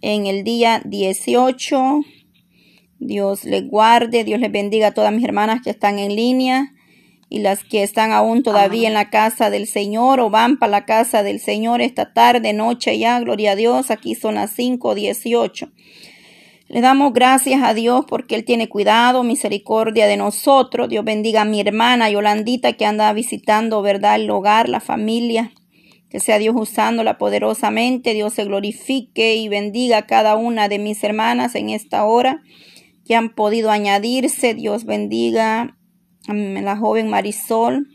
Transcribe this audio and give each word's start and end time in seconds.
en 0.00 0.26
el 0.26 0.44
día 0.44 0.82
18. 0.84 2.00
Dios 2.98 3.44
les 3.44 3.68
guarde, 3.68 4.24
Dios 4.24 4.40
les 4.40 4.50
bendiga 4.50 4.88
a 4.88 4.94
todas 4.94 5.12
mis 5.12 5.24
hermanas 5.24 5.60
que 5.62 5.70
están 5.70 5.98
en 5.98 6.16
línea 6.16 6.72
y 7.28 7.40
las 7.40 7.64
que 7.64 7.82
están 7.82 8.12
aún 8.12 8.42
todavía 8.42 8.88
en 8.88 8.94
la 8.94 9.10
casa 9.10 9.50
del 9.50 9.66
Señor 9.66 10.20
o 10.20 10.30
van 10.30 10.58
para 10.58 10.70
la 10.70 10.84
casa 10.84 11.22
del 11.22 11.40
Señor 11.40 11.80
esta 11.80 12.12
tarde, 12.12 12.52
noche 12.52 12.98
ya, 12.98 13.18
gloria 13.20 13.52
a 13.52 13.56
Dios, 13.56 13.90
aquí 13.90 14.14
son 14.14 14.36
las 14.36 14.56
5.18. 14.56 15.70
Le 16.68 16.80
damos 16.80 17.12
gracias 17.12 17.62
a 17.62 17.74
Dios 17.74 18.04
porque 18.08 18.34
Él 18.34 18.44
tiene 18.44 18.68
cuidado, 18.68 19.22
misericordia 19.22 20.08
de 20.08 20.16
nosotros. 20.16 20.88
Dios 20.88 21.04
bendiga 21.04 21.42
a 21.42 21.44
mi 21.44 21.60
hermana 21.60 22.10
Yolandita 22.10 22.72
que 22.72 22.86
anda 22.86 23.12
visitando, 23.12 23.82
¿verdad?, 23.82 24.16
el 24.16 24.28
hogar, 24.30 24.68
la 24.68 24.80
familia. 24.80 25.52
Que 26.08 26.20
sea 26.20 26.38
Dios 26.38 26.54
usándola 26.56 27.18
poderosamente. 27.18 28.14
Dios 28.14 28.34
se 28.34 28.44
glorifique 28.44 29.36
y 29.36 29.48
bendiga 29.48 29.98
a 29.98 30.06
cada 30.06 30.36
una 30.36 30.68
de 30.68 30.78
mis 30.78 31.02
hermanas 31.02 31.54
en 31.54 31.70
esta 31.70 32.04
hora 32.04 32.42
que 33.04 33.14
han 33.14 33.34
podido 33.34 33.70
añadirse. 33.70 34.54
Dios 34.54 34.84
bendiga 34.84 35.76
a 36.28 36.34
la 36.34 36.76
joven 36.76 37.08
Marisol. 37.08 37.88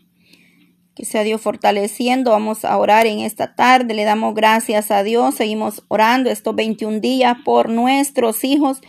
Que 0.95 1.05
sea 1.05 1.23
Dios 1.23 1.41
fortaleciendo. 1.41 2.31
Vamos 2.31 2.65
a 2.65 2.77
orar 2.77 3.07
en 3.07 3.19
esta 3.19 3.55
tarde. 3.55 3.93
Le 3.93 4.03
damos 4.03 4.35
gracias 4.35 4.91
a 4.91 5.03
Dios. 5.03 5.35
Seguimos 5.35 5.83
orando 5.87 6.29
estos 6.29 6.53
21 6.55 6.99
días 6.99 7.37
por 7.45 7.69
nuestros 7.69 8.43
hijos 8.43 8.81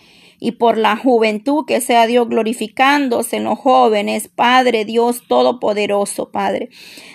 y 0.42 0.52
por 0.52 0.76
la 0.76 0.96
juventud, 0.96 1.64
que 1.64 1.80
sea 1.80 2.08
Dios 2.08 2.28
glorificándose 2.28 3.36
en 3.36 3.44
los 3.44 3.60
jóvenes, 3.60 4.26
Padre 4.26 4.84
Dios 4.84 5.22
Todopoderoso, 5.28 6.32
Padre. 6.32 6.68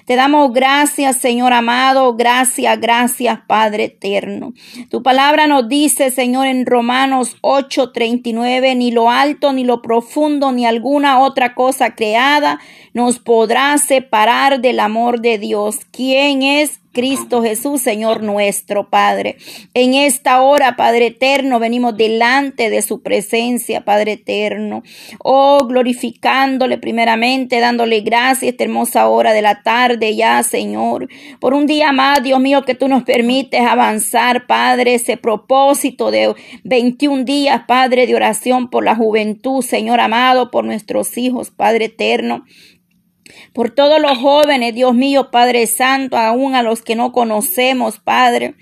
Te 0.06 0.16
damos 0.16 0.54
gracias, 0.54 1.18
Señor 1.18 1.52
amado, 1.52 2.16
gracias, 2.16 2.80
gracias, 2.80 3.40
Padre 3.46 3.84
eterno. 3.84 4.54
Tu 4.90 5.04
palabra 5.04 5.46
nos 5.46 5.68
dice, 5.68 6.10
Señor, 6.10 6.48
en 6.48 6.66
Romanos 6.66 7.36
8:39, 7.42 8.78
ni 8.78 8.92
lo 8.92 9.10
alto, 9.10 9.52
ni 9.52 9.66
lo 9.66 9.82
profundo, 9.82 10.54
ni 10.54 10.66
alguna 10.66 11.20
otra 11.20 11.54
cosa 11.54 11.96
creada 11.96 12.62
nos 12.94 13.20
podrá 13.20 13.78
separar 13.78 14.62
del 14.62 14.80
amor 14.80 15.20
de 15.20 15.38
Dios. 15.38 15.80
¿Quién 15.92 16.44
es 16.44 16.80
Cristo 16.98 17.44
Jesús, 17.44 17.80
Señor 17.80 18.24
nuestro 18.24 18.90
Padre. 18.90 19.38
En 19.76 19.94
esta 19.94 20.42
hora, 20.42 20.76
Padre 20.76 21.06
eterno, 21.06 21.60
venimos 21.60 21.96
delante 21.96 22.72
de 22.72 22.82
su 22.82 23.04
presencia, 23.04 23.86
Padre 23.86 24.14
eterno. 24.14 24.82
Oh, 25.20 25.68
glorificándole 25.68 26.80
primeramente, 26.80 27.60
dándole 27.60 28.02
gracias 28.02 28.54
esta 28.54 28.64
hermosa 28.64 29.08
hora 29.10 29.34
de 29.34 29.44
la 29.44 29.62
tarde 29.62 30.16
ya, 30.16 30.42
Señor. 30.42 31.08
Por 31.40 31.54
un 31.54 31.68
día 31.68 31.92
más, 31.92 32.24
Dios 32.24 32.40
mío, 32.40 32.66
que 32.66 32.74
tú 32.74 32.88
nos 32.88 33.04
permites 33.04 33.62
avanzar, 33.62 34.48
Padre, 34.48 34.96
ese 34.96 35.18
propósito 35.18 36.10
de 36.10 36.34
21 36.64 37.26
días, 37.26 37.62
Padre, 37.68 38.08
de 38.08 38.16
oración 38.16 38.72
por 38.72 38.84
la 38.84 38.96
juventud, 38.96 39.62
Señor 39.62 40.00
amado, 40.00 40.50
por 40.50 40.66
nuestros 40.66 41.16
hijos, 41.20 41.52
Padre 41.52 41.86
eterno 41.86 42.44
por 43.54 43.70
todos 43.70 44.02
los 44.02 44.18
jóvenes, 44.18 44.74
Dios 44.76 44.94
mío, 44.94 45.32
Padre 45.32 45.68
Santo, 45.68 46.18
aún 46.18 46.56
a 46.56 46.64
los 46.64 46.82
que 46.82 46.96
no 46.96 47.12
conocemos, 47.12 48.00
Padre. 48.00 48.56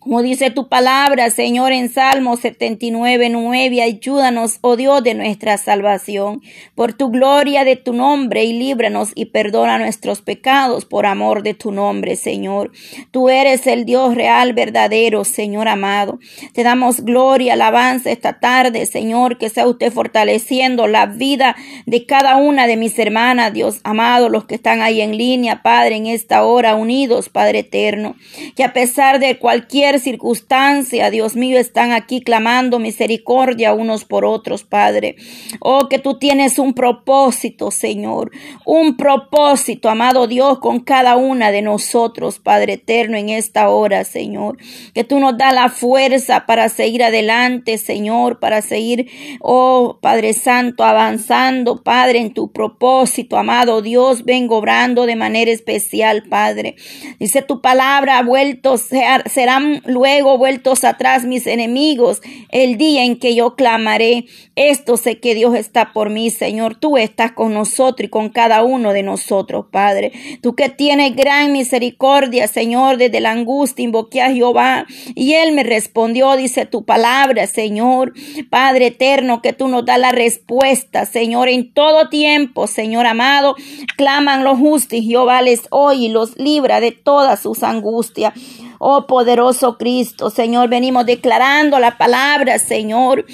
Como 0.00 0.22
dice 0.22 0.50
tu 0.50 0.70
palabra, 0.70 1.28
Señor, 1.28 1.72
en 1.72 1.90
Salmo 1.90 2.38
79, 2.38 3.28
9, 3.28 3.82
ayúdanos, 3.82 4.56
oh 4.62 4.76
Dios, 4.76 5.04
de 5.04 5.12
nuestra 5.12 5.58
salvación, 5.58 6.40
por 6.74 6.94
tu 6.94 7.10
gloria 7.10 7.66
de 7.66 7.76
tu 7.76 7.92
nombre, 7.92 8.44
y 8.44 8.54
líbranos 8.54 9.10
y 9.14 9.26
perdona 9.26 9.76
nuestros 9.76 10.22
pecados 10.22 10.86
por 10.86 11.04
amor 11.04 11.42
de 11.42 11.52
tu 11.52 11.70
nombre, 11.70 12.16
Señor. 12.16 12.72
Tú 13.10 13.28
eres 13.28 13.66
el 13.66 13.84
Dios 13.84 14.14
real, 14.14 14.54
verdadero, 14.54 15.24
Señor 15.24 15.68
amado. 15.68 16.18
Te 16.54 16.62
damos 16.62 17.04
gloria, 17.04 17.52
alabanza 17.52 18.10
esta 18.10 18.40
tarde, 18.40 18.86
Señor, 18.86 19.36
que 19.36 19.50
sea 19.50 19.66
usted 19.66 19.92
fortaleciendo 19.92 20.86
la 20.86 21.04
vida 21.04 21.56
de 21.84 22.06
cada 22.06 22.36
una 22.36 22.66
de 22.66 22.78
mis 22.78 22.98
hermanas, 22.98 23.52
Dios 23.52 23.80
amado, 23.84 24.30
los 24.30 24.46
que 24.46 24.54
están 24.54 24.80
ahí 24.80 25.02
en 25.02 25.18
línea, 25.18 25.60
Padre, 25.62 25.96
en 25.96 26.06
esta 26.06 26.42
hora, 26.42 26.74
unidos, 26.74 27.28
Padre 27.28 27.58
eterno, 27.58 28.16
que 28.56 28.64
a 28.64 28.72
pesar 28.72 29.18
de 29.18 29.36
cualquier 29.36 29.89
circunstancia, 29.98 31.10
Dios 31.10 31.36
mío, 31.36 31.58
están 31.58 31.92
aquí 31.92 32.20
clamando 32.20 32.78
misericordia 32.78 33.72
unos 33.72 34.04
por 34.04 34.24
otros, 34.24 34.64
Padre. 34.64 35.16
Oh, 35.60 35.88
que 35.88 35.98
tú 35.98 36.18
tienes 36.18 36.58
un 36.58 36.74
propósito, 36.74 37.70
Señor, 37.70 38.30
un 38.64 38.96
propósito, 38.96 39.88
amado 39.88 40.26
Dios, 40.26 40.58
con 40.60 40.80
cada 40.80 41.16
una 41.16 41.50
de 41.50 41.62
nosotros, 41.62 42.38
Padre 42.38 42.74
eterno, 42.74 43.16
en 43.16 43.28
esta 43.30 43.68
hora, 43.68 44.04
Señor. 44.04 44.58
Que 44.94 45.04
tú 45.04 45.18
nos 45.18 45.36
da 45.36 45.52
la 45.52 45.68
fuerza 45.68 46.46
para 46.46 46.68
seguir 46.68 47.02
adelante, 47.02 47.78
Señor, 47.78 48.38
para 48.38 48.62
seguir, 48.62 49.08
oh 49.40 49.98
Padre 50.00 50.32
Santo, 50.32 50.84
avanzando, 50.84 51.82
Padre, 51.82 52.20
en 52.20 52.34
tu 52.34 52.52
propósito, 52.52 53.36
amado 53.36 53.82
Dios, 53.82 54.24
vengo 54.24 54.58
obrando 54.58 55.06
de 55.06 55.16
manera 55.16 55.50
especial, 55.50 56.24
Padre. 56.28 56.76
Dice 57.18 57.42
tu 57.42 57.60
palabra, 57.60 58.22
vueltos 58.22 58.82
serán 59.26 59.79
luego 59.84 60.38
vueltos 60.38 60.84
atrás 60.84 61.24
mis 61.24 61.46
enemigos 61.46 62.20
el 62.50 62.76
día 62.78 63.04
en 63.04 63.18
que 63.18 63.34
yo 63.34 63.54
clamaré. 63.54 64.26
Esto 64.56 64.96
sé 64.96 65.20
que 65.20 65.34
Dios 65.34 65.54
está 65.54 65.92
por 65.92 66.10
mí, 66.10 66.30
Señor. 66.30 66.74
Tú 66.74 66.96
estás 66.96 67.32
con 67.32 67.54
nosotros 67.54 68.06
y 68.06 68.10
con 68.10 68.30
cada 68.30 68.62
uno 68.62 68.92
de 68.92 69.02
nosotros, 69.02 69.66
Padre. 69.70 70.12
Tú 70.42 70.54
que 70.54 70.68
tienes 70.68 71.14
gran 71.14 71.52
misericordia, 71.52 72.48
Señor, 72.48 72.96
desde 72.96 73.20
la 73.20 73.30
angustia 73.30 73.84
invoqué 73.84 74.20
a 74.20 74.32
Jehová 74.32 74.86
y 75.14 75.34
él 75.34 75.52
me 75.52 75.62
respondió, 75.62 76.36
dice 76.36 76.66
tu 76.66 76.84
palabra, 76.84 77.46
Señor. 77.46 78.12
Padre 78.50 78.86
eterno, 78.86 79.42
que 79.42 79.52
tú 79.52 79.68
nos 79.68 79.84
das 79.84 79.98
la 79.98 80.12
respuesta, 80.12 81.06
Señor, 81.06 81.48
en 81.48 81.72
todo 81.72 82.08
tiempo, 82.08 82.66
Señor 82.66 83.06
amado. 83.06 83.54
Claman 83.96 84.44
los 84.44 84.58
justos 84.58 84.98
y 84.98 85.02
Jehová 85.02 85.42
les 85.42 85.62
oye 85.70 86.00
y 86.00 86.08
los 86.08 86.38
libra 86.38 86.80
de 86.80 86.92
todas 86.92 87.40
sus 87.40 87.62
angustias. 87.62 88.34
Oh 88.82 89.06
poderoso 89.06 89.76
Cristo, 89.76 90.30
Señor, 90.30 90.70
venimos 90.70 91.04
declarando 91.04 91.78
la 91.78 91.98
palabra, 91.98 92.58
Señor. 92.58 93.26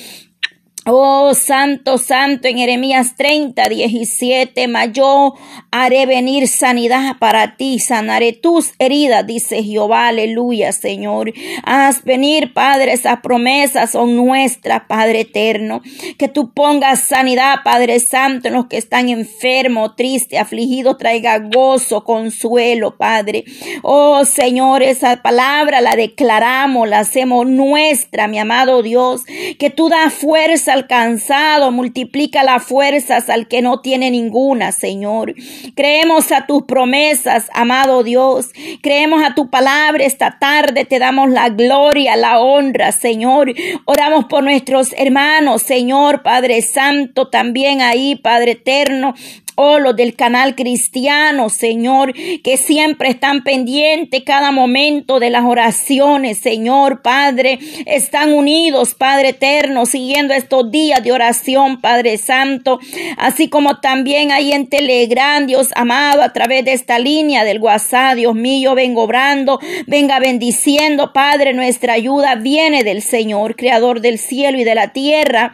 Oh, 0.88 1.34
santo, 1.34 1.98
santo, 1.98 2.46
en 2.46 2.58
Jeremías 2.58 3.16
30, 3.16 3.68
17, 3.68 4.68
mas 4.68 4.92
yo 4.92 5.34
haré 5.72 6.06
venir 6.06 6.46
sanidad 6.46 7.18
para 7.18 7.56
ti, 7.56 7.80
sanaré 7.80 8.32
tus 8.32 8.72
heridas, 8.78 9.26
dice 9.26 9.64
Jehová, 9.64 10.06
aleluya, 10.06 10.70
Señor. 10.70 11.32
Haz 11.64 12.04
venir, 12.04 12.52
Padre, 12.52 12.92
esas 12.92 13.18
promesas 13.20 13.90
son 13.90 14.14
nuestras, 14.14 14.84
Padre 14.86 15.22
eterno. 15.22 15.82
Que 16.18 16.28
tú 16.28 16.52
pongas 16.52 17.00
sanidad, 17.00 17.64
Padre 17.64 17.98
Santo, 17.98 18.46
en 18.46 18.54
los 18.54 18.66
que 18.66 18.76
están 18.76 19.08
enfermos, 19.08 19.96
tristes, 19.96 20.38
afligidos, 20.38 20.98
traiga 20.98 21.40
gozo, 21.40 22.04
consuelo, 22.04 22.96
Padre. 22.96 23.42
Oh, 23.82 24.24
Señor, 24.24 24.84
esa 24.84 25.20
palabra 25.20 25.80
la 25.80 25.96
declaramos, 25.96 26.88
la 26.88 27.00
hacemos 27.00 27.44
nuestra, 27.44 28.28
mi 28.28 28.38
amado 28.38 28.84
Dios. 28.84 29.24
Que 29.58 29.70
tú 29.70 29.88
das 29.88 30.14
fuerza 30.14 30.75
alcanzado, 30.76 31.72
multiplica 31.72 32.42
las 32.42 32.62
fuerzas 32.62 33.28
al 33.28 33.48
que 33.48 33.62
no 33.62 33.80
tiene 33.80 34.10
ninguna, 34.10 34.72
Señor. 34.72 35.34
Creemos 35.74 36.30
a 36.32 36.46
tus 36.46 36.64
promesas, 36.64 37.50
amado 37.52 38.02
Dios. 38.02 38.50
Creemos 38.82 39.24
a 39.24 39.34
tu 39.34 39.50
palabra 39.50 40.04
esta 40.04 40.38
tarde. 40.38 40.84
Te 40.84 40.98
damos 40.98 41.30
la 41.30 41.48
gloria, 41.48 42.16
la 42.16 42.40
honra, 42.40 42.92
Señor. 42.92 43.52
Oramos 43.84 44.26
por 44.26 44.44
nuestros 44.44 44.92
hermanos, 44.96 45.62
Señor, 45.62 46.22
Padre 46.22 46.62
Santo, 46.62 47.28
también 47.28 47.80
ahí, 47.80 48.16
Padre 48.16 48.52
Eterno, 48.52 49.14
oh, 49.56 49.78
los 49.78 49.96
del 49.96 50.14
canal 50.14 50.54
cristiano, 50.54 51.48
Señor, 51.48 52.12
que 52.12 52.56
siempre 52.56 53.08
están 53.08 53.42
pendientes 53.42 54.22
cada 54.24 54.52
momento 54.52 55.18
de 55.18 55.30
las 55.30 55.44
oraciones, 55.44 56.38
Señor, 56.38 57.02
Padre, 57.02 57.58
están 57.86 58.32
unidos, 58.32 58.94
Padre 58.94 59.30
eterno, 59.30 59.86
siguiendo 59.86 60.34
estos 60.34 60.70
días 60.70 61.02
de 61.02 61.12
oración, 61.12 61.80
Padre 61.80 62.18
Santo, 62.18 62.78
así 63.16 63.48
como 63.48 63.80
también 63.80 64.30
ahí 64.30 64.52
en 64.52 64.68
Telegram, 64.68 65.46
Dios 65.46 65.70
amado, 65.74 66.22
a 66.22 66.32
través 66.32 66.64
de 66.64 66.72
esta 66.72 66.98
línea 66.98 67.44
del 67.44 67.60
WhatsApp, 67.60 68.16
Dios 68.16 68.34
mío, 68.34 68.74
vengo 68.74 69.02
obrando, 69.02 69.58
venga 69.86 70.18
bendiciendo, 70.18 71.12
Padre, 71.12 71.52
nuestra 71.54 71.94
ayuda 71.94 72.36
viene 72.36 72.84
del 72.84 73.02
Señor, 73.02 73.56
Creador 73.56 74.00
del 74.00 74.18
cielo 74.18 74.58
y 74.58 74.64
de 74.64 74.74
la 74.74 74.92
tierra. 74.92 75.52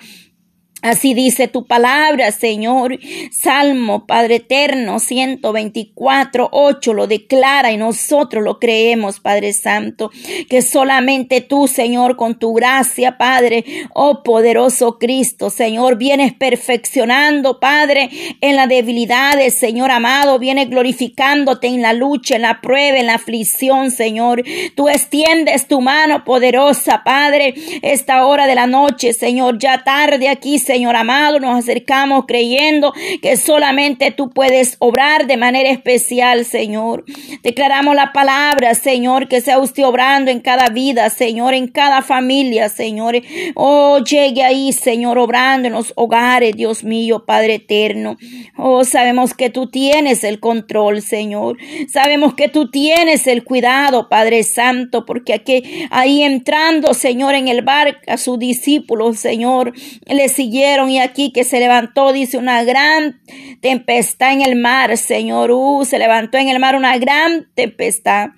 Así 0.83 1.15
dice 1.15 1.47
tu 1.47 1.65
palabra, 1.65 2.33
Señor. 2.33 2.99
Salmo, 3.31 4.05
Padre 4.05 4.37
eterno, 4.37 4.99
124, 4.99 6.49
8 6.51 6.93
lo 6.93 7.07
declara 7.07 7.71
y 7.71 7.77
nosotros 7.77 8.43
lo 8.43 8.59
creemos, 8.59 9.21
Padre 9.21 9.53
Santo. 9.53 10.11
Que 10.51 10.61
solamente 10.61 11.41
tú, 11.41 11.69
Señor, 11.69 12.17
con 12.17 12.37
tu 12.37 12.53
gracia, 12.55 13.17
Padre, 13.17 13.65
oh 13.95 14.25
poderoso 14.25 14.99
Cristo, 14.99 15.51
Señor, 15.51 15.99
vienes 15.99 16.33
perfeccionando, 16.33 17.61
Padre, 17.61 18.11
en 18.41 18.57
las 18.57 18.69
debilidades, 18.69 19.55
Señor 19.55 19.93
amado, 19.93 20.41
vienes 20.41 20.69
glorificándote 20.69 21.69
en 21.69 21.83
la 21.83 21.93
lucha, 21.93 22.35
en 22.35 22.43
la 22.43 22.61
prueba, 22.61 22.99
en 22.99 23.07
la 23.07 23.15
aflicción, 23.15 23.93
Señor. 23.93 24.43
Tú 24.75 24.89
extiendes 24.89 25.69
tu 25.69 25.81
mano 25.81 26.25
poderosa, 26.25 27.05
Padre, 27.05 27.55
esta 27.83 28.27
hora 28.27 28.49
de 28.49 28.57
la 28.57 28.67
noche, 28.67 29.13
Señor, 29.13 29.61
ya 29.61 29.85
tarde 29.85 30.29
aquí, 30.29 30.59
Señor 30.59 30.72
Señor 30.73 30.97
amado, 30.97 31.39
nos 31.39 31.59
acercamos 31.59 32.25
creyendo 32.27 32.95
que 33.21 33.37
solamente 33.37 34.11
tú 34.11 34.31
puedes 34.31 34.77
obrar 34.79 35.27
de 35.27 35.37
manera 35.37 35.69
especial, 35.69 36.47
Señor. 36.47 37.05
Declaramos 37.43 37.95
la 37.95 38.15
palabra, 38.15 38.75
Señor, 38.75 39.29
que 39.29 39.43
sea 39.43 39.59
usted 39.59 39.85
obrando 39.85 40.31
en 40.31 40.41
cada 40.41 40.71
vida, 40.71 41.11
Señor, 41.11 41.53
en 41.53 41.69
cada 41.69 42.01
familia, 42.01 42.71
Señor. 42.71 43.21
Oh, 43.55 43.99
llegue 43.99 44.43
ahí, 44.43 44.73
Señor, 44.73 45.19
obrando 45.19 45.69
en 45.69 45.75
los 45.75 45.93
hogares, 45.95 46.57
Dios 46.57 46.85
mío, 46.85 47.25
Padre 47.27 47.57
eterno. 47.57 48.17
Oh, 48.57 48.85
sabemos 48.85 49.35
que 49.35 49.51
tú 49.51 49.71
tienes 49.71 50.25
el 50.25 50.41
control, 50.41 51.03
Señor. 51.03 51.59
Sabemos 51.93 52.33
que 52.33 52.49
tú 52.49 52.71
tienes 52.71 53.27
el 53.27 53.45
cuidado, 53.45 54.09
Padre 54.09 54.43
Santo, 54.43 55.05
porque 55.05 55.35
aquí, 55.35 55.87
ahí 55.91 56.23
entrando, 56.23 56.95
Señor, 56.95 57.35
en 57.35 57.49
el 57.49 57.61
barco, 57.61 57.99
a 58.07 58.17
sus 58.17 58.39
discípulos, 58.39 59.19
Señor, 59.19 59.75
le 60.07 60.31
siguieron 60.31 60.62
y 60.89 60.99
aquí 60.99 61.33
que 61.33 61.45
se 61.45 61.59
levantó, 61.59 62.13
dice, 62.13 62.39
una 62.39 62.63
gran 62.65 63.21
tempestad 63.61 64.33
en 64.33 64.43
el 64.43 64.57
mar, 64.57 64.97
Señor. 64.97 65.51
Uh, 65.51 65.85
se 65.85 65.99
levantó 65.99 66.39
en 66.39 66.49
el 66.49 66.59
mar 66.59 66.77
una 66.77 66.97
gran 66.99 67.49
tempestad 67.55 68.31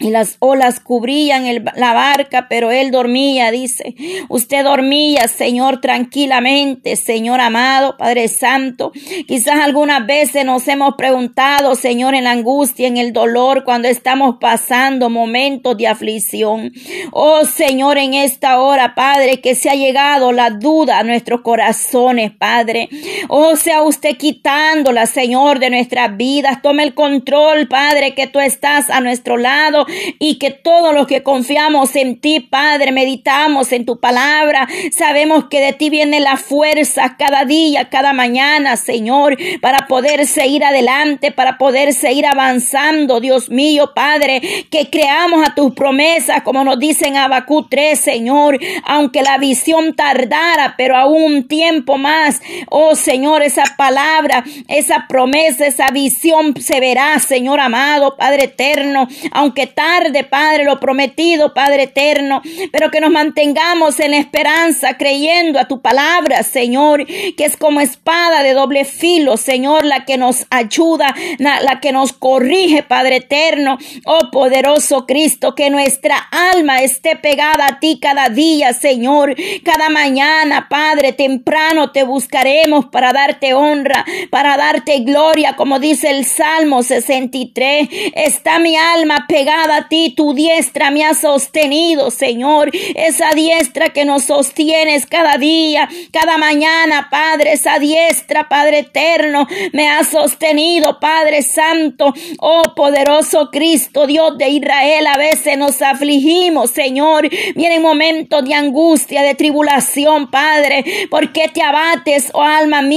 y 0.00 0.10
las 0.10 0.36
olas 0.40 0.80
cubrían 0.80 1.44
la 1.76 1.92
barca, 1.92 2.46
pero 2.48 2.72
él 2.72 2.90
dormía, 2.90 3.52
dice. 3.52 3.94
Usted 4.28 4.64
dormía, 4.64 5.28
Señor, 5.28 5.80
tranquilamente, 5.80 6.96
Señor 6.96 7.40
amado, 7.40 7.96
Padre 7.96 8.26
Santo. 8.26 8.90
Quizás 9.28 9.60
algunas 9.60 10.04
veces 10.04 10.44
nos 10.44 10.66
hemos 10.66 10.96
preguntado, 10.96 11.76
Señor, 11.76 12.16
en 12.16 12.24
la 12.24 12.32
angustia, 12.32 12.88
en 12.88 12.96
el 12.96 13.12
dolor, 13.12 13.62
cuando 13.62 13.86
estamos 13.86 14.38
pasando 14.40 15.10
momentos 15.10 15.76
de 15.76 15.86
aflicción. 15.86 16.72
Oh, 17.12 17.44
Señor, 17.44 17.96
en 17.96 18.14
esta 18.14 18.60
hora, 18.60 18.96
Padre, 18.96 19.40
que 19.40 19.54
se 19.54 19.70
ha 19.70 19.74
llegado 19.74 20.32
la 20.32 20.50
duda 20.50 20.98
a 20.98 21.04
nuestros 21.04 21.42
corazones, 21.42 22.32
Padre. 22.32 22.88
Oh, 23.28 23.56
sea 23.56 23.82
usted 23.82 24.16
quitándola, 24.16 25.06
Señor, 25.06 25.58
de 25.58 25.70
nuestras 25.70 26.16
vidas. 26.16 26.62
Tome 26.62 26.82
el 26.82 26.94
control, 26.94 27.68
Padre, 27.68 28.14
que 28.14 28.26
tú 28.26 28.40
estás 28.40 28.90
a 28.90 29.00
nuestro 29.00 29.36
lado 29.36 29.86
y 30.18 30.38
que 30.38 30.50
todos 30.50 30.94
los 30.94 31.06
que 31.06 31.22
confiamos 31.22 31.96
en 31.96 32.20
ti, 32.20 32.40
Padre, 32.40 32.92
meditamos 32.92 33.72
en 33.72 33.84
tu 33.84 33.98
palabra, 33.98 34.68
sabemos 34.92 35.46
que 35.48 35.60
de 35.60 35.72
ti 35.72 35.90
viene 35.90 36.20
la 36.20 36.36
fuerza 36.36 37.16
cada 37.18 37.44
día, 37.44 37.88
cada 37.88 38.12
mañana, 38.12 38.76
Señor, 38.76 39.36
para 39.60 39.86
poder 39.86 40.26
seguir 40.26 40.64
adelante, 40.64 41.32
para 41.32 41.58
poder 41.58 41.94
seguir 41.94 42.26
avanzando, 42.26 43.20
Dios 43.20 43.50
mío, 43.50 43.92
Padre, 43.94 44.40
que 44.70 44.90
creamos 44.90 45.46
a 45.46 45.54
tus 45.54 45.74
promesas, 45.74 46.42
como 46.42 46.64
nos 46.64 46.78
dicen 46.78 47.16
Abacú 47.16 47.66
3, 47.68 47.98
Señor, 47.98 48.58
aunque 48.84 49.22
la 49.22 49.38
visión 49.38 49.94
tardara, 49.94 50.74
pero 50.76 50.96
aún 50.96 51.48
tiempo 51.48 51.96
más, 51.96 52.40
oh 52.70 52.94
Señor, 52.94 53.23
esa 53.42 53.64
palabra, 53.76 54.44
esa 54.68 55.06
promesa, 55.08 55.66
esa 55.66 55.90
visión 55.90 56.54
se 56.60 56.80
verá, 56.80 57.18
Señor 57.18 57.60
amado, 57.60 58.16
Padre 58.16 58.44
eterno, 58.44 59.08
aunque 59.32 59.66
tarde, 59.66 60.24
Padre, 60.24 60.64
lo 60.64 60.78
prometido, 60.78 61.54
Padre 61.54 61.84
eterno, 61.84 62.42
pero 62.72 62.90
que 62.90 63.00
nos 63.00 63.10
mantengamos 63.10 63.98
en 64.00 64.14
esperanza, 64.14 64.96
creyendo 64.96 65.58
a 65.58 65.68
tu 65.68 65.80
palabra, 65.80 66.42
Señor, 66.42 67.06
que 67.06 67.44
es 67.44 67.56
como 67.56 67.80
espada 67.80 68.42
de 68.42 68.52
doble 68.52 68.84
filo, 68.84 69.36
Señor, 69.36 69.84
la 69.84 70.04
que 70.04 70.16
nos 70.16 70.46
ayuda, 70.50 71.14
la, 71.38 71.80
que 71.80 71.92
nos 71.92 72.12
corrige, 72.12 72.82
Padre 72.82 73.16
eterno, 73.16 73.78
oh 74.04 74.30
poderoso 74.30 75.06
Cristo, 75.06 75.54
que 75.54 75.70
nuestra 75.70 76.16
alma 76.30 76.82
esté 76.82 77.16
pegada 77.16 77.66
a 77.66 77.80
ti 77.80 77.98
cada 78.00 78.28
día, 78.28 78.72
Señor, 78.72 79.34
cada 79.64 79.88
mañana, 79.88 80.68
Padre, 80.68 81.12
temprano 81.12 81.90
te 81.92 82.04
buscaremos 82.04 82.86
para 82.86 83.03
darte 83.12 83.54
honra, 83.54 84.04
para 84.30 84.56
darte 84.56 85.00
gloria, 85.00 85.56
como 85.56 85.78
dice 85.78 86.10
el 86.10 86.24
Salmo 86.24 86.82
63, 86.82 87.88
está 88.14 88.58
mi 88.58 88.76
alma 88.76 89.26
pegada 89.28 89.76
a 89.76 89.88
ti, 89.88 90.14
tu 90.16 90.34
diestra 90.34 90.90
me 90.90 91.04
ha 91.04 91.14
sostenido, 91.14 92.10
Señor. 92.10 92.70
Esa 92.94 93.30
diestra 93.34 93.90
que 93.90 94.04
nos 94.04 94.24
sostienes 94.24 95.06
cada 95.06 95.36
día, 95.38 95.88
cada 96.12 96.38
mañana, 96.38 97.08
Padre. 97.10 97.52
Esa 97.52 97.78
diestra, 97.78 98.48
Padre 98.48 98.80
eterno, 98.80 99.46
me 99.72 99.88
ha 99.88 100.04
sostenido, 100.04 101.00
Padre 101.00 101.42
Santo. 101.42 102.12
Oh, 102.38 102.74
poderoso 102.74 103.50
Cristo, 103.50 104.06
Dios 104.06 104.38
de 104.38 104.48
Israel. 104.48 105.06
A 105.06 105.18
veces 105.18 105.58
nos 105.58 105.82
afligimos, 105.82 106.70
Señor. 106.70 107.28
Vienen 107.54 107.82
momentos 107.82 108.44
de 108.44 108.54
angustia, 108.54 109.22
de 109.22 109.34
tribulación, 109.34 110.30
Padre. 110.30 110.84
¿Por 111.10 111.32
qué 111.32 111.48
te 111.48 111.62
abates, 111.62 112.30
oh 112.32 112.42
alma 112.42 112.82
mía? 112.82 112.93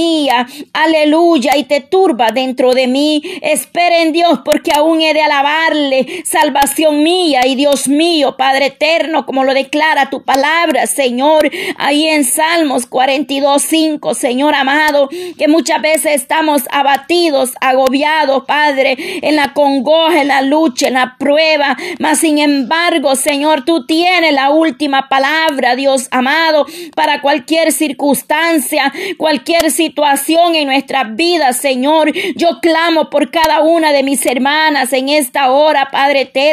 Aleluya. 0.72 1.56
Y 1.56 1.64
te 1.64 1.80
turba 1.80 2.30
dentro 2.32 2.72
de 2.72 2.86
mí. 2.86 3.22
Espera 3.42 4.02
en 4.02 4.12
Dios, 4.12 4.40
porque 4.44 4.72
aún 4.74 5.00
he 5.00 5.14
de 5.14 5.22
alabarle. 5.22 6.22
Salva 6.24 6.62
mía 6.92 7.46
y 7.46 7.54
Dios 7.54 7.88
mío, 7.88 8.36
Padre 8.36 8.66
eterno, 8.66 9.26
como 9.26 9.44
lo 9.44 9.52
declara 9.52 10.10
tu 10.10 10.22
palabra, 10.22 10.86
Señor, 10.86 11.50
ahí 11.76 12.06
en 12.06 12.24
Salmos 12.24 12.86
42, 12.86 13.62
5, 13.62 14.14
Señor 14.14 14.54
amado, 14.54 15.08
que 15.36 15.48
muchas 15.48 15.82
veces 15.82 16.12
estamos 16.12 16.62
abatidos, 16.70 17.52
agobiados, 17.60 18.44
Padre, 18.44 18.96
en 18.98 19.36
la 19.36 19.52
congoja, 19.54 20.20
en 20.20 20.28
la 20.28 20.42
lucha, 20.42 20.88
en 20.88 20.94
la 20.94 21.16
prueba, 21.18 21.76
mas 21.98 22.20
sin 22.20 22.38
embargo, 22.38 23.16
Señor, 23.16 23.64
tú 23.64 23.86
tienes 23.86 24.32
la 24.32 24.50
última 24.50 25.08
palabra, 25.08 25.76
Dios 25.76 26.08
amado, 26.10 26.66
para 26.94 27.20
cualquier 27.20 27.72
circunstancia, 27.72 28.92
cualquier 29.16 29.70
situación 29.88 30.54
en 30.54 30.66
nuestras 30.66 31.16
vidas, 31.16 31.56
Señor. 31.56 32.12
Yo 32.36 32.60
clamo 32.60 33.08
por 33.08 33.30
cada 33.30 33.62
una 33.62 33.90
de 33.92 34.02
mis 34.02 34.26
hermanas 34.26 34.92
en 34.92 35.08
esta 35.08 35.50
hora, 35.50 35.88
Padre 35.90 36.22
eterno 36.22 36.48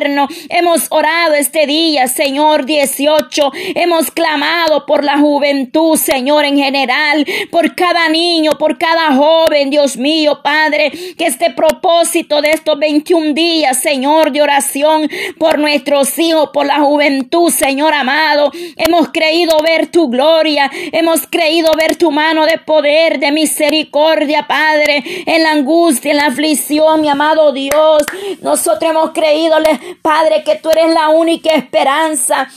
Hemos 0.50 0.88
orado 0.90 1.34
este 1.34 1.68
día, 1.68 2.08
Señor 2.08 2.66
18. 2.66 3.52
Hemos 3.76 4.12
clamado 4.12 4.86
por 4.86 5.04
la 5.04 5.18
juventud, 5.18 5.98
Señor, 5.98 6.46
en 6.46 6.58
general, 6.58 7.26
por 7.52 7.76
cada 7.76 8.08
niño, 8.10 8.52
por 8.58 8.78
cada 8.78 9.14
joven, 9.14 9.70
Dios 9.70 9.98
mío, 9.98 10.40
Padre, 10.44 10.92
que 11.18 11.26
este 11.26 11.52
propósito 11.52 12.42
de 12.42 12.52
estos 12.52 12.80
21 12.80 13.34
días, 13.34 13.82
Señor, 13.82 14.32
de 14.32 14.42
oración 14.42 15.10
por 15.38 15.60
nuestros 15.60 16.18
hijos, 16.20 16.50
por 16.54 16.66
la 16.66 16.80
juventud, 16.80 17.52
Señor 17.52 17.94
amado. 17.94 18.52
Hemos 18.78 19.10
creído 19.10 19.58
ver 19.60 19.88
tu 19.88 20.10
gloria, 20.10 20.72
hemos 20.92 21.28
creído 21.28 21.72
ver 21.78 21.96
tu 21.96 22.12
mano 22.12 22.46
de 22.46 22.58
poder, 22.60 23.20
misericordia, 23.32 24.48
Padre, 24.48 25.04
en 25.26 25.44
la 25.44 25.52
angustia, 25.52 26.12
en 26.12 26.18
la 26.18 26.28
aflicción, 26.28 27.02
mi 27.02 27.10
amado 27.10 27.52
Dios. 27.52 28.04
Nosotros 28.42 28.92
hemos 28.92 29.12
creído, 29.12 29.56
Padre, 30.02 30.44
que 30.44 30.56
tú 30.56 30.70
eres 30.70 30.94
la 30.94 31.10
única 31.10 31.54
esperanza. 31.54 32.50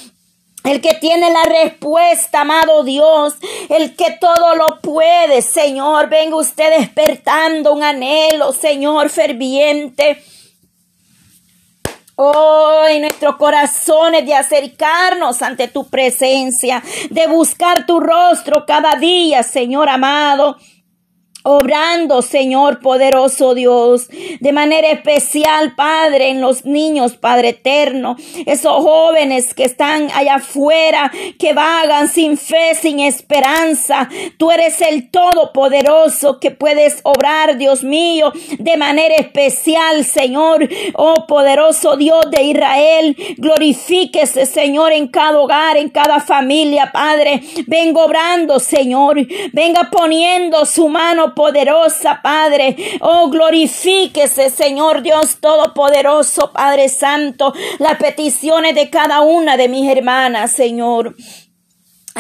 El 0.65 0.81
que 0.81 0.95
tiene 0.95 1.31
la 1.31 1.45
respuesta, 1.45 2.41
amado 2.41 2.83
Dios, 2.83 3.35
el 3.69 3.95
que 3.95 4.19
todo 4.21 4.57
lo 4.57 4.81
puede, 4.81 5.41
Señor, 5.41 6.09
venga 6.09 6.37
usted 6.37 6.79
despertando 6.79 7.73
un 7.73 7.83
anhelo, 7.83 8.53
Señor, 8.53 9.09
ferviente. 9.09 10.23
Oh, 12.21 12.83
en 12.89 13.03
nuestros 13.03 13.37
corazones 13.37 14.27
de 14.27 14.35
acercarnos 14.35 15.41
ante 15.41 15.69
tu 15.69 15.89
presencia, 15.89 16.83
de 17.11 17.29
buscar 17.29 17.87
tu 17.87 18.01
rostro 18.01 18.67
cada 18.67 18.97
día, 18.97 19.45
Señor 19.45 19.89
amado. 19.89 20.57
Obrando, 21.45 22.21
Señor 22.21 22.81
poderoso 22.81 23.55
Dios, 23.55 24.09
de 24.41 24.53
manera 24.53 24.89
especial, 24.89 25.75
Padre, 25.77 26.31
en 26.31 26.41
los 26.41 26.65
niños, 26.65 27.17
Padre 27.17 27.51
eterno, 27.51 28.17
esos 28.45 28.73
jóvenes 28.83 29.55
que 29.55 29.63
están 29.63 30.09
allá 30.15 30.35
afuera, 30.37 31.13
que 31.39 31.53
vagan 31.53 32.09
sin 32.09 32.37
fe, 32.37 32.75
sin 32.75 32.99
esperanza. 32.99 34.09
Tú 34.37 34.51
eres 34.51 34.81
el 34.81 35.11
Todopoderoso 35.11 36.41
que 36.41 36.51
puedes 36.51 37.01
obrar, 37.05 37.57
Dios 37.57 37.85
mío, 37.85 38.33
de 38.59 38.77
manera 38.77 39.15
especial, 39.15 40.05
Señor. 40.05 40.69
Oh 40.95 41.27
poderoso 41.29 41.97
Dios 41.97 42.31
de 42.33 42.43
Israel, 42.43 43.17
glorifíquese, 43.37 44.45
Señor, 44.45 44.91
en 44.91 45.07
cada 45.07 45.39
hogar, 45.39 45.77
en 45.77 45.89
cada 45.89 46.21
familia, 46.21 46.91
Padre. 46.93 47.43
Venga 47.69 48.03
obrando, 48.03 48.59
Señor. 48.59 49.25
Venga 49.53 49.89
poniendo 49.91 50.67
su 50.67 50.89
mano 50.89 51.28
poderosa, 51.35 52.21
Padre. 52.23 52.77
Oh, 53.01 53.29
glorifíquese, 53.29 54.51
Señor 54.51 55.03
Dios 55.03 55.39
Todopoderoso, 55.41 56.53
Padre 56.53 56.89
Santo, 56.89 57.53
las 57.79 57.97
peticiones 57.97 58.75
de 58.75 58.91
cada 58.91 59.21
una 59.21 59.57
de 59.57 59.69
mis 59.69 59.91
hermanas, 59.91 60.53
Señor. 60.53 61.15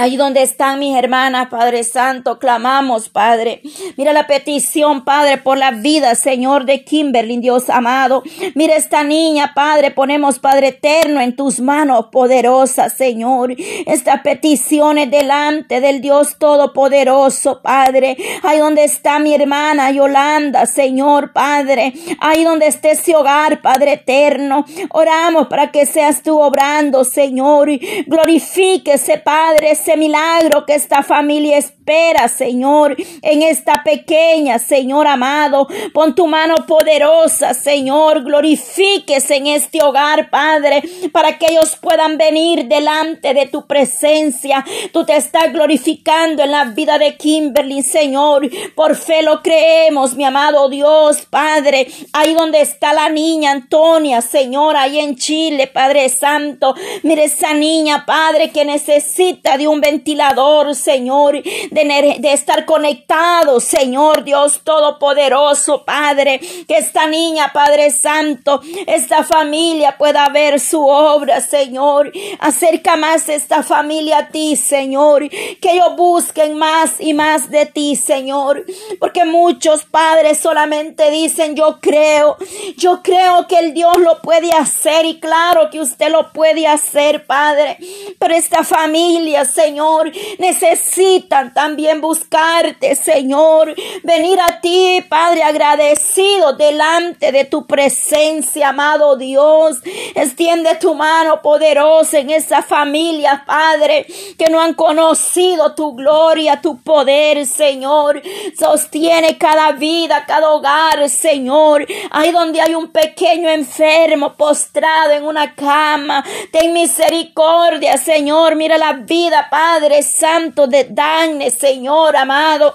Ahí 0.00 0.16
donde 0.16 0.42
están 0.42 0.78
mis 0.78 0.96
hermanas, 0.96 1.48
Padre 1.48 1.82
Santo, 1.82 2.38
clamamos, 2.38 3.08
Padre. 3.08 3.62
Mira 3.96 4.12
la 4.12 4.28
petición, 4.28 5.04
Padre, 5.04 5.38
por 5.38 5.58
la 5.58 5.72
vida, 5.72 6.14
Señor, 6.14 6.66
de 6.66 6.84
Kimberly, 6.84 7.38
Dios 7.38 7.68
amado. 7.68 8.22
Mira 8.54 8.76
esta 8.76 9.02
niña, 9.02 9.54
Padre, 9.56 9.90
ponemos, 9.90 10.38
Padre 10.38 10.68
eterno, 10.68 11.20
en 11.20 11.34
tus 11.34 11.58
manos 11.58 12.06
poderosas, 12.12 12.92
Señor. 12.92 13.56
Estas 13.86 14.20
peticiones 14.20 15.10
delante 15.10 15.80
del 15.80 16.00
Dios 16.00 16.36
Todopoderoso, 16.38 17.60
Padre. 17.60 18.16
Ahí 18.44 18.60
donde 18.60 18.84
está 18.84 19.18
mi 19.18 19.34
hermana 19.34 19.90
Yolanda, 19.90 20.66
Señor, 20.66 21.32
Padre. 21.32 21.92
Ahí 22.20 22.44
donde 22.44 22.68
esté 22.68 22.92
ese 22.92 23.16
hogar, 23.16 23.62
Padre 23.62 23.94
eterno. 23.94 24.64
Oramos 24.90 25.48
para 25.48 25.72
que 25.72 25.86
seas 25.86 26.22
tú 26.22 26.40
obrando, 26.40 27.02
Señor. 27.02 27.68
Glorifíquese, 28.06 29.18
Padre 29.18 29.74
milagro 29.96 30.66
que 30.66 30.74
esta 30.74 31.02
familia 31.02 31.58
espera, 31.58 32.28
Señor, 32.28 32.96
en 33.22 33.42
esta 33.42 33.82
pequeña, 33.84 34.58
Señor 34.58 35.06
amado. 35.06 35.68
Pon 35.92 36.14
tu 36.14 36.26
mano 36.26 36.54
poderosa, 36.66 37.54
Señor. 37.54 38.24
Glorifíquese 38.24 39.36
en 39.36 39.46
este 39.48 39.82
hogar, 39.82 40.30
Padre, 40.30 40.82
para 41.12 41.38
que 41.38 41.46
ellos 41.50 41.76
puedan 41.76 42.18
venir 42.18 42.66
delante 42.66 43.34
de 43.34 43.46
tu 43.46 43.66
presencia. 43.66 44.64
Tú 44.92 45.04
te 45.04 45.16
estás 45.16 45.52
glorificando 45.52 46.42
en 46.42 46.50
la 46.50 46.64
vida 46.64 46.98
de 46.98 47.16
Kimberly, 47.16 47.82
Señor. 47.82 48.48
Por 48.74 48.96
fe 48.96 49.22
lo 49.22 49.42
creemos, 49.42 50.14
mi 50.14 50.24
amado 50.24 50.68
Dios, 50.68 51.26
Padre. 51.30 51.88
Ahí 52.12 52.34
donde 52.34 52.60
está 52.60 52.92
la 52.92 53.08
niña 53.08 53.50
Antonia, 53.50 54.20
Señor, 54.20 54.76
ahí 54.76 54.98
en 54.98 55.16
Chile, 55.16 55.66
Padre 55.66 56.08
Santo. 56.08 56.74
Mire 57.02 57.24
esa 57.24 57.54
niña, 57.54 58.04
Padre, 58.06 58.50
que 58.50 58.64
necesita 58.64 59.56
de 59.56 59.68
un 59.68 59.77
ventilador, 59.80 60.74
Señor, 60.74 61.42
de, 61.42 62.16
de 62.18 62.32
estar 62.32 62.64
conectado, 62.64 63.60
Señor 63.60 64.24
Dios 64.24 64.60
Todopoderoso, 64.64 65.84
Padre, 65.84 66.40
que 66.66 66.76
esta 66.76 67.06
niña, 67.06 67.52
Padre 67.52 67.90
Santo, 67.90 68.60
esta 68.86 69.24
familia 69.24 69.96
pueda 69.98 70.28
ver 70.28 70.60
su 70.60 70.84
obra, 70.86 71.40
Señor. 71.40 72.12
Acerca 72.40 72.96
más 72.96 73.28
esta 73.28 73.62
familia 73.62 74.18
a 74.18 74.28
ti, 74.28 74.56
Señor, 74.56 75.28
que 75.28 75.72
ellos 75.72 75.96
busquen 75.96 76.56
más 76.56 76.96
y 76.98 77.14
más 77.14 77.50
de 77.50 77.66
ti, 77.66 77.96
Señor, 77.96 78.64
porque 78.98 79.24
muchos 79.24 79.84
padres 79.84 80.38
solamente 80.38 81.10
dicen, 81.10 81.54
yo 81.54 81.78
creo, 81.80 82.36
yo 82.76 83.02
creo 83.02 83.46
que 83.46 83.58
el 83.58 83.74
Dios 83.74 83.98
lo 83.98 84.20
puede 84.20 84.52
hacer 84.52 85.04
y 85.04 85.20
claro 85.20 85.70
que 85.70 85.80
usted 85.80 86.10
lo 86.10 86.32
puede 86.32 86.66
hacer, 86.66 87.26
Padre, 87.26 87.78
pero 88.18 88.34
esta 88.34 88.64
familia, 88.64 89.44
Señor, 89.44 89.67
Señor, 89.68 90.10
necesitan 90.38 91.52
también 91.52 92.00
buscarte, 92.00 92.94
Señor. 92.94 93.74
Venir 94.02 94.40
a 94.40 94.62
ti, 94.62 95.04
Padre, 95.06 95.42
agradecido 95.42 96.54
delante 96.54 97.32
de 97.32 97.44
tu 97.44 97.66
presencia, 97.66 98.70
amado 98.70 99.16
Dios. 99.16 99.76
Extiende 100.14 100.76
tu 100.76 100.94
mano 100.94 101.42
poderosa 101.42 102.18
en 102.18 102.30
esa 102.30 102.62
familia, 102.62 103.44
Padre, 103.46 104.06
que 104.38 104.46
no 104.50 104.58
han 104.58 104.72
conocido 104.72 105.74
tu 105.74 105.94
gloria, 105.94 106.62
tu 106.62 106.80
poder, 106.80 107.44
Señor. 107.44 108.22
Sostiene 108.58 109.36
cada 109.36 109.72
vida, 109.72 110.24
cada 110.26 110.48
hogar, 110.48 111.10
Señor. 111.10 111.86
Ahí 112.10 112.32
donde 112.32 112.62
hay 112.62 112.74
un 112.74 112.88
pequeño 112.90 113.50
enfermo 113.50 114.32
postrado 114.32 115.12
en 115.12 115.24
una 115.24 115.54
cama. 115.54 116.24
Ten 116.52 116.72
misericordia, 116.72 117.98
Señor. 117.98 118.56
Mira 118.56 118.78
la 118.78 118.94
vida, 118.94 119.47
Padre 119.50 120.02
Santo 120.02 120.66
de 120.66 120.84
Dagne, 120.84 121.50
Señor 121.50 122.16
amado. 122.16 122.72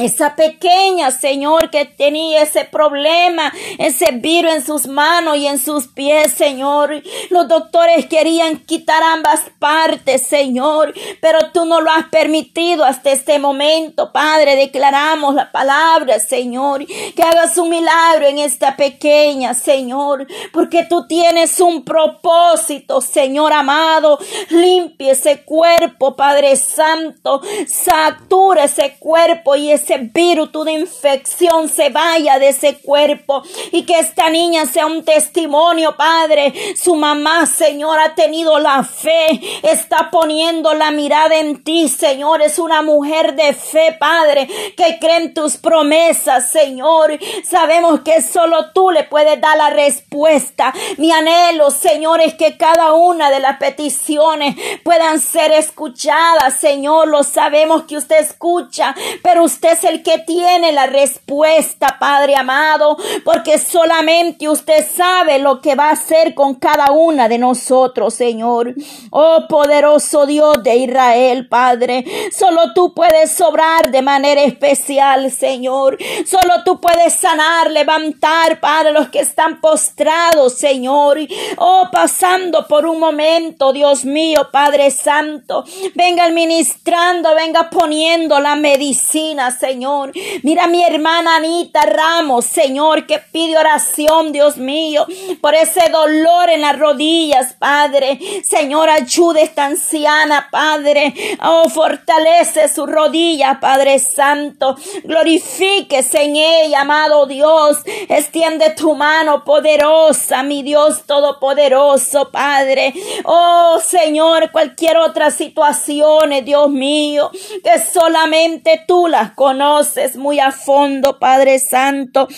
Esa 0.00 0.34
pequeña, 0.34 1.10
Señor, 1.10 1.68
que 1.68 1.84
tenía 1.84 2.40
ese 2.40 2.64
problema, 2.64 3.52
ese 3.76 4.12
virus 4.12 4.54
en 4.54 4.64
sus 4.64 4.86
manos 4.86 5.36
y 5.36 5.46
en 5.46 5.58
sus 5.58 5.88
pies, 5.88 6.32
Señor. 6.32 7.02
Los 7.28 7.48
doctores 7.48 8.06
querían 8.06 8.64
quitar 8.64 9.02
ambas 9.02 9.42
partes, 9.58 10.22
Señor, 10.22 10.94
pero 11.20 11.50
tú 11.52 11.66
no 11.66 11.82
lo 11.82 11.90
has 11.90 12.06
permitido 12.06 12.82
hasta 12.84 13.10
este 13.10 13.38
momento, 13.38 14.10
Padre. 14.10 14.56
Declaramos 14.56 15.34
la 15.34 15.52
palabra, 15.52 16.18
Señor, 16.18 16.86
que 16.86 17.22
hagas 17.22 17.58
un 17.58 17.68
milagro 17.68 18.26
en 18.26 18.38
esta 18.38 18.76
pequeña, 18.76 19.52
Señor, 19.52 20.26
porque 20.50 20.84
tú 20.88 21.06
tienes 21.06 21.60
un 21.60 21.84
propósito, 21.84 23.02
Señor 23.02 23.52
amado. 23.52 24.18
Limpie 24.48 25.10
ese 25.10 25.42
cuerpo, 25.42 26.16
Padre 26.16 26.56
Santo. 26.56 27.42
Satura 27.66 28.64
ese 28.64 28.96
cuerpo 28.98 29.56
y 29.56 29.70
ese 29.70 29.89
virus 29.98 30.50
de 30.64 30.72
infección 30.72 31.68
se 31.68 31.90
vaya 31.90 32.38
de 32.38 32.48
ese 32.48 32.78
cuerpo 32.78 33.42
y 33.72 33.82
que 33.84 33.98
esta 33.98 34.28
niña 34.30 34.66
sea 34.66 34.86
un 34.86 35.04
testimonio, 35.04 35.96
Padre. 35.96 36.52
Su 36.76 36.94
mamá, 36.94 37.46
Señor, 37.46 37.98
ha 37.98 38.14
tenido 38.14 38.58
la 38.58 38.82
fe, 38.84 39.40
está 39.62 40.10
poniendo 40.10 40.74
la 40.74 40.90
mirada 40.90 41.36
en 41.36 41.62
ti, 41.62 41.88
Señor. 41.88 42.42
Es 42.42 42.58
una 42.58 42.82
mujer 42.82 43.34
de 43.34 43.52
fe, 43.52 43.96
Padre, 43.98 44.48
que 44.76 44.98
cree 44.98 45.16
en 45.16 45.34
tus 45.34 45.56
promesas, 45.56 46.50
Señor. 46.50 47.18
Sabemos 47.44 48.00
que 48.00 48.22
solo 48.22 48.72
tú 48.72 48.90
le 48.90 49.04
puedes 49.04 49.40
dar 49.40 49.56
la 49.56 49.70
respuesta. 49.70 50.72
Mi 50.96 51.12
anhelo, 51.12 51.70
Señor, 51.70 52.20
es 52.20 52.34
que 52.34 52.56
cada 52.56 52.92
una 52.92 53.30
de 53.30 53.40
las 53.40 53.58
peticiones 53.58 54.56
puedan 54.82 55.20
ser 55.20 55.52
escuchadas, 55.52 56.54
Señor. 56.54 57.08
Lo 57.08 57.22
sabemos 57.22 57.84
que 57.84 57.96
usted 57.96 58.20
escucha, 58.20 58.94
pero 59.22 59.44
usted 59.44 59.69
es 59.72 59.84
el 59.84 60.02
que 60.02 60.18
tiene 60.18 60.72
la 60.72 60.86
respuesta, 60.86 61.96
Padre 61.98 62.36
amado, 62.36 62.96
porque 63.24 63.58
solamente 63.58 64.48
usted 64.48 64.86
sabe 64.86 65.38
lo 65.38 65.60
que 65.60 65.74
va 65.74 65.88
a 65.88 65.92
hacer 65.92 66.34
con 66.34 66.54
cada 66.54 66.92
una 66.92 67.28
de 67.28 67.38
nosotros, 67.38 68.14
Señor. 68.14 68.74
Oh 69.10 69.46
poderoso 69.48 70.26
Dios 70.26 70.62
de 70.62 70.76
Israel, 70.76 71.48
Padre, 71.48 72.04
solo 72.32 72.72
tú 72.74 72.94
puedes 72.94 73.32
sobrar 73.32 73.90
de 73.90 74.02
manera 74.02 74.42
especial, 74.42 75.30
Señor. 75.30 75.98
Solo 76.26 76.62
tú 76.64 76.80
puedes 76.80 77.14
sanar, 77.14 77.70
levantar, 77.70 78.60
Padre, 78.60 78.92
los 78.92 79.08
que 79.08 79.20
están 79.20 79.60
postrados, 79.60 80.54
Señor. 80.54 81.18
Oh, 81.56 81.88
pasando 81.90 82.66
por 82.66 82.86
un 82.86 82.98
momento, 82.98 83.72
Dios 83.72 84.04
mío, 84.04 84.48
Padre 84.52 84.90
Santo. 84.90 85.64
Venga 85.94 86.24
administrando, 86.24 87.34
venga 87.34 87.70
poniendo 87.70 88.40
la 88.40 88.56
medicina, 88.56 89.50
Señor. 89.60 90.12
Mira 90.42 90.66
mi 90.68 90.82
hermana 90.82 91.36
Anita 91.36 91.82
Ramos, 91.82 92.46
Señor, 92.46 93.06
que 93.06 93.18
pide 93.18 93.58
oración, 93.58 94.32
Dios 94.32 94.56
mío, 94.56 95.06
por 95.42 95.54
ese 95.54 95.90
dolor 95.90 96.48
en 96.48 96.62
las 96.62 96.78
rodillas, 96.78 97.52
Padre. 97.58 98.18
Señor, 98.42 98.88
ayude 98.88 99.40
a 99.40 99.44
esta 99.44 99.66
anciana, 99.66 100.48
Padre. 100.50 101.14
Oh, 101.42 101.68
fortalece 101.68 102.68
su 102.68 102.86
rodilla, 102.86 103.60
Padre 103.60 103.98
Santo. 103.98 104.76
Glorifíquese 105.04 106.22
en 106.22 106.36
ella, 106.36 106.80
amado 106.80 107.26
Dios. 107.26 107.78
Extiende 108.08 108.70
tu 108.70 108.94
mano 108.94 109.44
poderosa, 109.44 110.42
mi 110.42 110.62
Dios 110.62 111.04
todopoderoso, 111.06 112.30
Padre. 112.30 112.94
Oh, 113.24 113.78
Señor, 113.84 114.50
cualquier 114.52 114.96
otra 114.96 115.30
situación, 115.30 116.30
Dios 116.44 116.70
mío, 116.70 117.30
que 117.62 117.78
solamente 117.78 118.84
tú 118.88 119.06
las 119.06 119.32
conoces 119.32 119.49
conoces 119.50 120.14
muy 120.14 120.38
a 120.38 120.52
fondo, 120.52 121.18
Padre 121.18 121.58
Santo. 121.58 122.28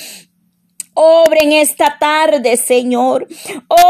Obra 0.95 1.41
en 1.41 1.53
esta 1.53 1.97
tarde, 1.99 2.59
Señor. 2.59 3.27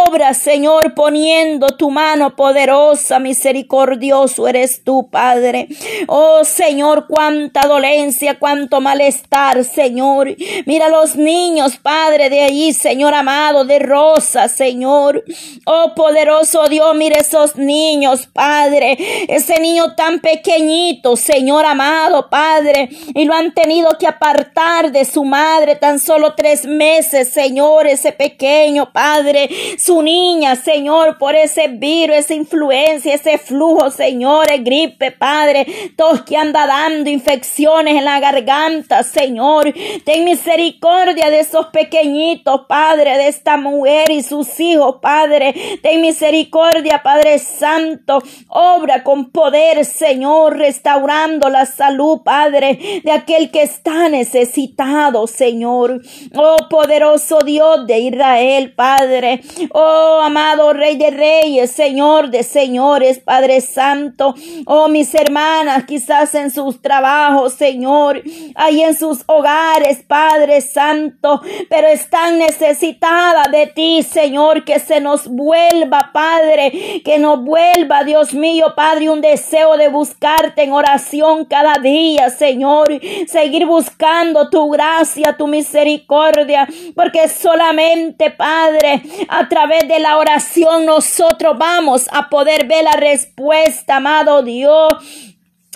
Obra, 0.06 0.34
Señor, 0.34 0.94
poniendo 0.94 1.76
tu 1.76 1.90
mano 1.90 2.36
poderosa, 2.36 3.18
misericordioso 3.18 4.46
eres 4.46 4.84
tú, 4.84 5.08
Padre. 5.10 5.66
Oh, 6.06 6.44
Señor, 6.44 7.08
cuánta 7.08 7.62
dolencia, 7.62 8.38
cuánto 8.38 8.80
malestar, 8.80 9.64
Señor. 9.64 10.36
Mira 10.64 10.88
los 10.88 11.16
niños, 11.16 11.76
Padre, 11.76 12.30
de 12.30 12.44
allí, 12.44 12.72
Señor 12.72 13.14
amado, 13.14 13.64
de 13.64 13.80
Rosa, 13.80 14.46
Señor. 14.46 15.24
Oh, 15.66 15.94
poderoso 15.96 16.68
Dios, 16.68 16.94
mire 16.94 17.18
esos 17.18 17.56
niños, 17.56 18.28
Padre. 18.32 18.96
Ese 19.28 19.58
niño 19.58 19.96
tan 19.96 20.20
pequeñito, 20.20 21.16
Señor 21.16 21.64
amado, 21.64 22.30
Padre. 22.30 22.90
Y 23.12 23.24
lo 23.24 23.34
han 23.34 23.52
tenido 23.54 23.98
que 23.98 24.06
apartar 24.06 24.92
de 24.92 25.04
su 25.04 25.24
madre 25.24 25.74
tan 25.74 25.98
solo 25.98 26.34
tres 26.36 26.64
meses 26.64 26.91
Señor, 27.00 27.86
ese 27.86 28.12
pequeño 28.12 28.92
Padre, 28.92 29.48
su 29.78 30.02
niña, 30.02 30.56
Señor, 30.56 31.18
por 31.18 31.34
ese 31.34 31.68
virus, 31.68 32.16
esa 32.16 32.34
influencia, 32.34 33.14
ese 33.14 33.38
flujo, 33.38 33.90
Señor, 33.90 34.46
gripe, 34.60 35.10
Padre, 35.10 35.66
todos 35.96 36.22
que 36.22 36.36
anda 36.36 36.66
dando 36.66 37.10
infecciones 37.10 37.96
en 37.96 38.04
la 38.04 38.20
garganta, 38.20 39.02
Señor, 39.02 39.72
ten 40.04 40.24
misericordia 40.24 41.30
de 41.30 41.40
esos 41.40 41.66
pequeñitos, 41.66 42.62
Padre, 42.68 43.16
de 43.18 43.28
esta 43.28 43.56
mujer 43.56 44.10
y 44.10 44.22
sus 44.22 44.60
hijos, 44.60 44.96
Padre, 45.00 45.54
ten 45.82 46.00
misericordia, 46.00 47.02
Padre 47.02 47.38
Santo, 47.38 48.22
obra 48.48 49.02
con 49.02 49.30
poder, 49.30 49.84
Señor, 49.84 50.58
restaurando 50.58 51.48
la 51.48 51.66
salud, 51.66 52.20
Padre, 52.24 53.00
de 53.02 53.12
aquel 53.12 53.50
que 53.50 53.62
está 53.62 54.08
necesitado, 54.08 55.26
Señor. 55.26 56.00
Oh, 56.34 56.68
poderoso 56.82 57.38
Dios 57.44 57.86
de 57.86 57.98
Israel, 58.00 58.72
Padre. 58.74 59.40
Oh, 59.72 60.20
amado 60.22 60.72
Rey 60.72 60.96
de 60.96 61.10
Reyes, 61.10 61.70
Señor 61.70 62.30
de 62.30 62.42
Señores, 62.42 63.20
Padre 63.20 63.60
Santo. 63.60 64.34
Oh, 64.66 64.88
mis 64.88 65.14
hermanas, 65.14 65.84
quizás 65.84 66.34
en 66.34 66.50
sus 66.50 66.82
trabajos, 66.82 67.52
Señor, 67.54 68.22
ahí 68.56 68.82
en 68.82 68.96
sus 68.96 69.22
hogares, 69.26 70.02
Padre 70.06 70.60
Santo, 70.60 71.40
pero 71.70 71.86
están 71.86 72.38
necesitadas 72.38 73.52
de 73.52 73.68
ti, 73.68 74.02
Señor, 74.02 74.64
que 74.64 74.80
se 74.80 75.00
nos 75.00 75.28
vuelva, 75.28 76.10
Padre, 76.12 77.02
que 77.04 77.18
nos 77.20 77.44
vuelva, 77.44 78.02
Dios 78.02 78.34
mío, 78.34 78.72
Padre, 78.74 79.08
un 79.08 79.20
deseo 79.20 79.76
de 79.76 79.88
buscarte 79.88 80.64
en 80.64 80.72
oración 80.72 81.44
cada 81.44 81.74
día, 81.74 82.30
Señor, 82.30 82.88
seguir 83.28 83.66
buscando 83.66 84.50
tu 84.50 84.68
gracia, 84.70 85.36
tu 85.36 85.46
misericordia, 85.46 86.66
porque 86.94 87.28
solamente, 87.28 88.30
Padre, 88.30 89.02
a 89.28 89.48
través 89.48 89.86
de 89.88 89.98
la 89.98 90.16
oración 90.18 90.86
nosotros 90.86 91.56
vamos 91.58 92.08
a 92.12 92.28
poder 92.28 92.66
ver 92.66 92.84
la 92.84 92.92
respuesta, 92.92 93.96
amado 93.96 94.42
Dios. 94.42 94.88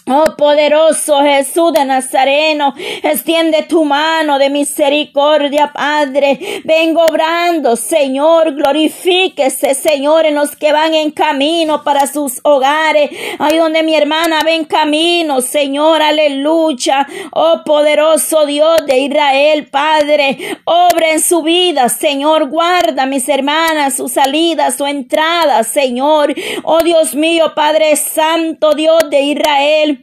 Oh 0.08 0.36
poderoso 0.36 1.20
Jesús 1.20 1.72
de 1.72 1.84
Nazareno, 1.84 2.76
extiende 3.02 3.64
tu 3.64 3.84
mano 3.84 4.38
de 4.38 4.50
misericordia, 4.50 5.72
Padre. 5.72 6.62
Vengo 6.62 7.06
obrando, 7.06 7.75
Señor, 7.75 8.54
glorifíquese, 8.54 9.75
Señor, 9.75 10.25
en 10.26 10.36
los 10.36 10.54
que 10.54 10.72
van 10.72 10.94
en 10.94 11.10
camino 11.10 11.82
para 11.82 12.06
sus 12.06 12.38
hogares. 12.44 13.10
Ahí 13.40 13.58
donde 13.58 13.82
mi 13.82 13.96
hermana 13.96 14.42
va 14.46 14.52
en 14.52 14.64
camino, 14.66 15.40
Señor, 15.40 16.00
aleluya. 16.00 17.04
Oh 17.32 17.62
poderoso 17.64 18.46
Dios 18.46 18.86
de 18.86 18.98
Israel, 18.98 19.66
Padre, 19.66 20.60
obra 20.66 21.14
en 21.14 21.20
su 21.20 21.42
vida, 21.42 21.88
Señor, 21.88 22.48
guarda 22.48 23.06
mis 23.06 23.28
hermanas, 23.28 23.96
su 23.96 24.08
salida, 24.08 24.70
su 24.70 24.86
entrada, 24.86 25.64
Señor. 25.64 26.32
Oh 26.62 26.84
Dios 26.84 27.16
mío, 27.16 27.54
Padre 27.56 27.96
Santo, 27.96 28.72
Dios 28.72 29.10
de 29.10 29.20
Israel. 29.22 29.95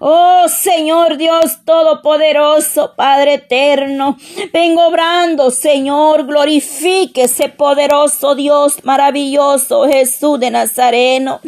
Oh 0.00 0.48
Señor 0.48 1.16
Dios 1.16 1.64
Todopoderoso, 1.64 2.94
Padre 2.96 3.34
eterno, 3.34 4.16
vengo 4.52 4.86
obrando, 4.86 5.50
Señor, 5.52 6.26
glorifíquese, 6.26 7.50
poderoso 7.50 8.34
Dios 8.34 8.84
maravilloso, 8.84 9.86
Jesús 9.86 10.40
de 10.40 10.50
Nazareno. 10.50 11.40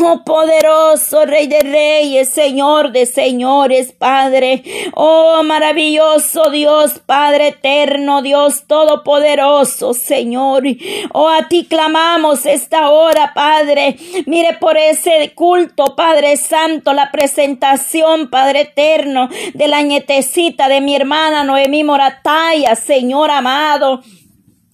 Oh 0.00 0.22
poderoso 0.24 1.26
Rey 1.26 1.48
de 1.48 1.60
Reyes, 1.60 2.30
Señor 2.30 2.92
de 2.92 3.04
Señores, 3.04 3.92
Padre. 3.92 4.62
Oh 4.94 5.42
maravilloso 5.42 6.50
Dios, 6.50 7.00
Padre 7.04 7.48
eterno, 7.48 8.22
Dios 8.22 8.64
Todopoderoso, 8.66 9.92
Señor. 9.92 10.62
Oh 11.12 11.28
a 11.28 11.48
ti 11.48 11.66
clamamos 11.66 12.46
esta 12.46 12.88
hora, 12.88 13.32
Padre. 13.34 13.96
Mire 14.24 14.54
por 14.54 14.78
ese 14.78 15.32
culto, 15.34 15.94
Padre 15.94 16.38
Santo, 16.38 16.94
la 16.94 17.10
presentación 17.10 17.65
Padre 18.30 18.60
eterno, 18.62 19.28
de 19.54 19.68
la 19.68 19.82
nietecita 19.82 20.68
de 20.68 20.80
mi 20.80 20.94
hermana 20.94 21.44
Noemí 21.44 21.84
Morataya, 21.84 22.74
Señor 22.74 23.30
amado. 23.30 24.02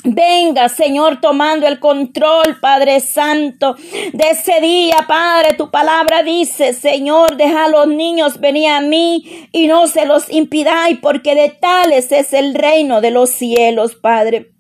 Venga, 0.05 0.69
Señor, 0.69 1.21
tomando 1.21 1.69
el 1.69 1.79
control, 1.79 2.59
Padre 2.61 2.99
Santo, 2.99 3.77
de 4.13 4.31
ese 4.31 4.61
día, 4.61 5.05
Padre. 5.07 5.55
Tu 5.55 5.71
palabra 5.71 6.25
dice, 6.25 6.73
Señor, 6.73 7.37
deja 7.37 7.67
a 7.67 7.69
los 7.69 7.87
niños 7.87 8.41
venir 8.41 8.71
a 8.71 8.81
mí 8.81 9.49
y 9.53 9.69
no 9.69 9.87
se 9.87 10.05
los 10.05 10.29
impidáis, 10.29 10.99
porque 11.01 11.37
de 11.37 11.51
tales 11.51 12.11
es 12.11 12.33
el 12.33 12.55
reino 12.55 13.01
de 13.01 13.13
los 13.13 13.31
cielos, 13.31 13.95
Padre. 13.95 14.52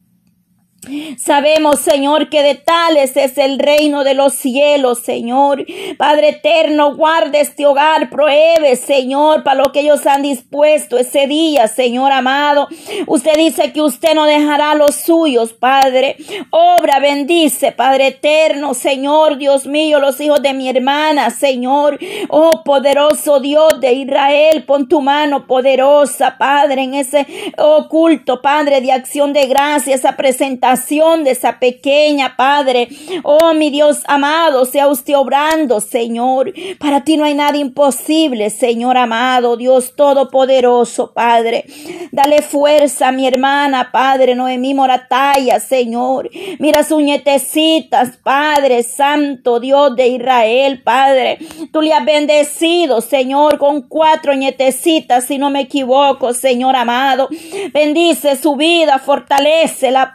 Sabemos, 1.16 1.78
Señor, 1.78 2.28
que 2.28 2.42
de 2.42 2.56
tales 2.56 3.16
es 3.16 3.38
el 3.38 3.60
reino 3.60 4.02
de 4.02 4.14
los 4.14 4.32
cielos, 4.32 4.98
Señor. 4.98 5.64
Padre 5.96 6.30
eterno, 6.30 6.96
guarde 6.96 7.40
este 7.40 7.66
hogar, 7.66 8.10
pruebe, 8.10 8.74
Señor, 8.74 9.44
para 9.44 9.62
lo 9.62 9.70
que 9.70 9.80
ellos 9.80 10.04
han 10.06 10.22
dispuesto 10.22 10.98
ese 10.98 11.28
día, 11.28 11.68
Señor 11.68 12.10
amado. 12.10 12.66
Usted 13.06 13.36
dice 13.36 13.72
que 13.72 13.80
usted 13.80 14.14
no 14.14 14.24
dejará 14.24 14.74
los 14.74 14.96
suyos, 14.96 15.52
Padre. 15.52 16.16
Obra, 16.50 16.98
bendice, 16.98 17.70
Padre 17.70 18.08
eterno, 18.08 18.74
Señor, 18.74 19.38
Dios 19.38 19.66
mío, 19.66 20.00
los 20.00 20.20
hijos 20.20 20.42
de 20.42 20.52
mi 20.52 20.68
hermana, 20.68 21.30
Señor. 21.30 22.00
Oh, 22.28 22.64
poderoso 22.64 23.38
Dios 23.38 23.80
de 23.80 23.92
Israel, 23.92 24.64
pon 24.64 24.88
tu 24.88 25.00
mano 25.00 25.46
poderosa, 25.46 26.36
Padre, 26.38 26.82
en 26.82 26.94
ese 26.94 27.24
oculto, 27.56 28.42
Padre, 28.42 28.80
de 28.80 28.90
acción 28.90 29.32
de 29.32 29.46
gracia, 29.46 29.94
esa 29.94 30.16
presentación 30.16 30.71
de 30.72 31.30
esa 31.30 31.58
pequeña, 31.58 32.34
Padre. 32.34 32.88
Oh, 33.24 33.52
mi 33.52 33.68
Dios 33.68 34.02
amado, 34.06 34.64
sea 34.64 34.88
usted 34.88 35.14
obrando, 35.16 35.80
Señor. 35.80 36.52
Para 36.78 37.04
ti 37.04 37.18
no 37.18 37.24
hay 37.24 37.34
nada 37.34 37.58
imposible, 37.58 38.48
Señor 38.48 38.96
amado, 38.96 39.58
Dios 39.58 39.94
todopoderoso, 39.94 41.12
Padre. 41.12 41.66
Dale 42.10 42.40
fuerza 42.40 43.08
a 43.08 43.12
mi 43.12 43.26
hermana, 43.26 43.90
Padre, 43.92 44.34
Noemí 44.34 44.72
Morataya, 44.72 45.60
Señor. 45.60 46.30
Mira 46.58 46.84
sus 46.84 47.02
nietecitas, 47.02 48.16
Padre 48.22 48.82
Santo, 48.82 49.60
Dios 49.60 49.94
de 49.94 50.08
Israel, 50.08 50.82
Padre. 50.82 51.38
Tú 51.70 51.82
le 51.82 51.92
has 51.92 52.04
bendecido, 52.04 53.02
Señor, 53.02 53.58
con 53.58 53.82
cuatro 53.82 54.34
nietecitas, 54.34 55.24
si 55.24 55.36
no 55.36 55.50
me 55.50 55.60
equivoco, 55.60 56.32
Señor 56.32 56.76
amado. 56.76 57.28
Bendice 57.74 58.36
su 58.36 58.56
vida, 58.56 58.98
fortalece 58.98 59.90
la 59.90 60.12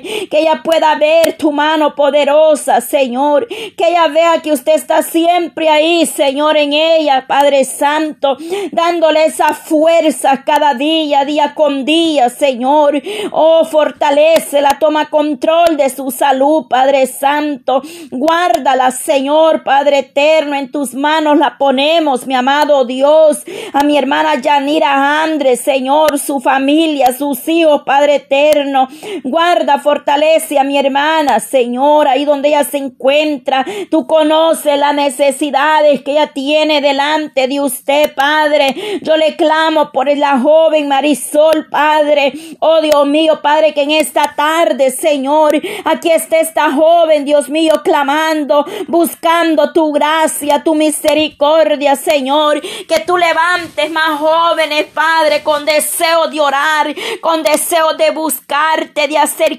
Que 0.00 0.40
ella 0.40 0.62
pueda 0.62 0.94
ver 0.96 1.36
tu 1.36 1.52
mano 1.52 1.94
poderosa, 1.94 2.80
Señor, 2.80 3.46
que 3.48 3.88
ella 3.88 4.08
vea 4.08 4.40
que 4.42 4.52
usted 4.52 4.74
está 4.74 5.02
siempre 5.02 5.68
ahí, 5.68 6.06
Señor, 6.06 6.56
en 6.56 6.72
ella, 6.72 7.24
Padre 7.26 7.64
Santo, 7.64 8.36
dándole 8.70 9.26
esa 9.26 9.54
fuerza 9.54 10.42
cada 10.44 10.74
día, 10.74 11.24
día 11.24 11.54
con 11.54 11.84
día, 11.84 12.28
Señor. 12.28 13.00
Oh, 13.30 13.64
fortalece 13.64 14.60
la 14.60 14.78
toma 14.78 15.10
control 15.10 15.76
de 15.76 15.90
su 15.90 16.10
salud, 16.10 16.66
Padre 16.68 17.06
Santo. 17.06 17.82
Guárdala, 18.10 18.90
Señor, 18.90 19.64
Padre 19.64 19.98
eterno, 20.00 20.56
en 20.56 20.70
tus 20.70 20.94
manos 20.94 21.38
la 21.38 21.58
ponemos, 21.58 22.26
mi 22.26 22.34
amado 22.34 22.84
Dios, 22.84 23.44
a 23.72 23.84
mi 23.84 23.96
hermana 23.96 24.40
Yanira 24.40 25.22
Andrés, 25.22 25.60
Señor, 25.60 26.18
su 26.18 26.40
familia, 26.40 27.12
sus 27.16 27.46
hijos, 27.48 27.82
Padre 27.84 28.16
eterno. 28.16 28.88
Guarda, 29.24 29.78
fortalece 29.82 30.58
a 30.58 30.64
mi 30.64 30.78
hermana, 30.78 31.40
Señor, 31.40 32.08
ahí 32.08 32.24
donde 32.24 32.48
ella 32.48 32.64
se 32.64 32.78
encuentra. 32.78 33.66
Tú 33.90 34.06
conoces 34.06 34.78
las 34.78 34.94
necesidades 34.94 36.02
que 36.02 36.12
ella 36.12 36.32
tiene 36.32 36.80
delante 36.80 37.48
de 37.48 37.60
usted, 37.60 38.14
Padre. 38.14 39.00
Yo 39.02 39.16
le 39.16 39.36
clamo 39.36 39.90
por 39.92 40.08
la 40.16 40.38
joven 40.38 40.88
Marisol, 40.88 41.68
Padre. 41.70 42.32
Oh 42.60 42.80
Dios 42.80 43.06
mío, 43.06 43.40
Padre, 43.42 43.74
que 43.74 43.82
en 43.82 43.90
esta 43.90 44.34
tarde, 44.36 44.90
Señor, 44.90 45.60
aquí 45.84 46.10
está 46.10 46.38
esta 46.38 46.72
joven, 46.72 47.24
Dios 47.24 47.48
mío, 47.48 47.82
clamando, 47.84 48.64
buscando 48.88 49.72
tu 49.72 49.92
gracia, 49.92 50.62
tu 50.62 50.74
misericordia, 50.74 51.96
Señor. 51.96 52.60
Que 52.60 53.00
tú 53.06 53.16
levantes 53.16 53.90
más 53.90 54.18
jóvenes, 54.18 54.86
Padre, 54.94 55.42
con 55.42 55.64
deseo 55.64 56.28
de 56.28 56.40
orar, 56.40 56.94
con 57.20 57.42
deseo 57.42 57.94
de 57.94 58.10
buscarte, 58.10 59.08
de 59.08 59.18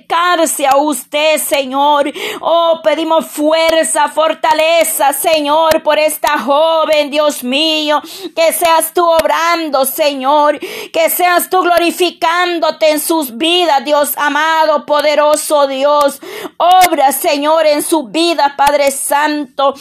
a 0.09 0.77
usted, 0.77 1.39
Señor. 1.39 2.11
Oh, 2.41 2.79
pedimos 2.83 3.25
fuerza, 3.27 4.07
fortaleza, 4.09 5.13
Señor, 5.13 5.81
por 5.83 5.97
esta 5.97 6.37
joven, 6.37 7.09
Dios 7.09 7.43
mío. 7.43 8.01
Que 8.35 8.53
seas 8.53 8.93
tú 8.93 9.05
obrando, 9.05 9.85
Señor. 9.85 10.59
Que 10.59 11.09
seas 11.09 11.49
tú 11.49 11.61
glorificándote 11.61 12.91
en 12.91 12.99
sus 12.99 13.37
vidas, 13.37 13.83
Dios 13.85 14.13
amado, 14.17 14.85
poderoso 14.85 15.67
Dios. 15.67 16.19
Obra, 16.57 17.11
Señor, 17.11 17.65
en 17.65 17.81
su 17.81 18.03
vida, 18.03 18.55
Padre 18.55 18.91
Santo. 18.91 19.73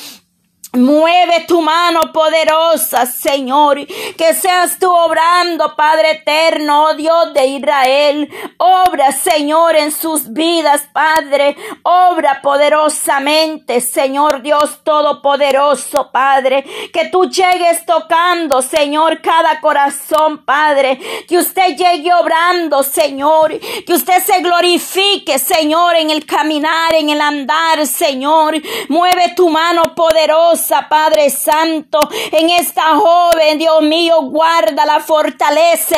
Mueve 0.74 1.44
tu 1.46 1.60
mano 1.60 2.14
poderosa, 2.14 3.04
Señor, 3.04 3.86
que 4.16 4.32
seas 4.32 4.78
tú 4.78 4.90
obrando, 4.90 5.76
Padre 5.76 6.12
eterno, 6.12 6.84
oh 6.84 6.94
Dios 6.94 7.34
de 7.34 7.46
Israel. 7.46 8.32
Obra, 8.56 9.12
Señor, 9.12 9.76
en 9.76 9.92
sus 9.92 10.32
vidas, 10.32 10.84
Padre. 10.94 11.58
Obra 11.82 12.40
poderosamente, 12.40 13.82
Señor 13.82 14.40
Dios 14.40 14.82
Todopoderoso, 14.82 16.10
Padre. 16.10 16.64
Que 16.90 17.10
tú 17.10 17.28
llegues 17.28 17.84
tocando, 17.84 18.62
Señor, 18.62 19.20
cada 19.20 19.60
corazón, 19.60 20.42
Padre. 20.46 20.98
Que 21.28 21.36
usted 21.36 21.76
llegue 21.76 22.14
obrando, 22.14 22.82
Señor. 22.82 23.60
Que 23.86 23.92
usted 23.92 24.22
se 24.24 24.40
glorifique, 24.40 25.38
Señor, 25.38 25.96
en 25.96 26.08
el 26.08 26.24
caminar, 26.24 26.94
en 26.94 27.10
el 27.10 27.20
andar, 27.20 27.86
Señor. 27.86 28.54
Mueve 28.88 29.34
tu 29.36 29.50
mano 29.50 29.82
poderosa 29.94 30.61
Padre 30.88 31.30
Santo, 31.30 31.98
en 32.30 32.50
esta 32.50 32.96
joven, 32.96 33.58
Dios 33.58 33.82
mío, 33.82 34.22
guarda 34.22 34.86
la 34.86 35.00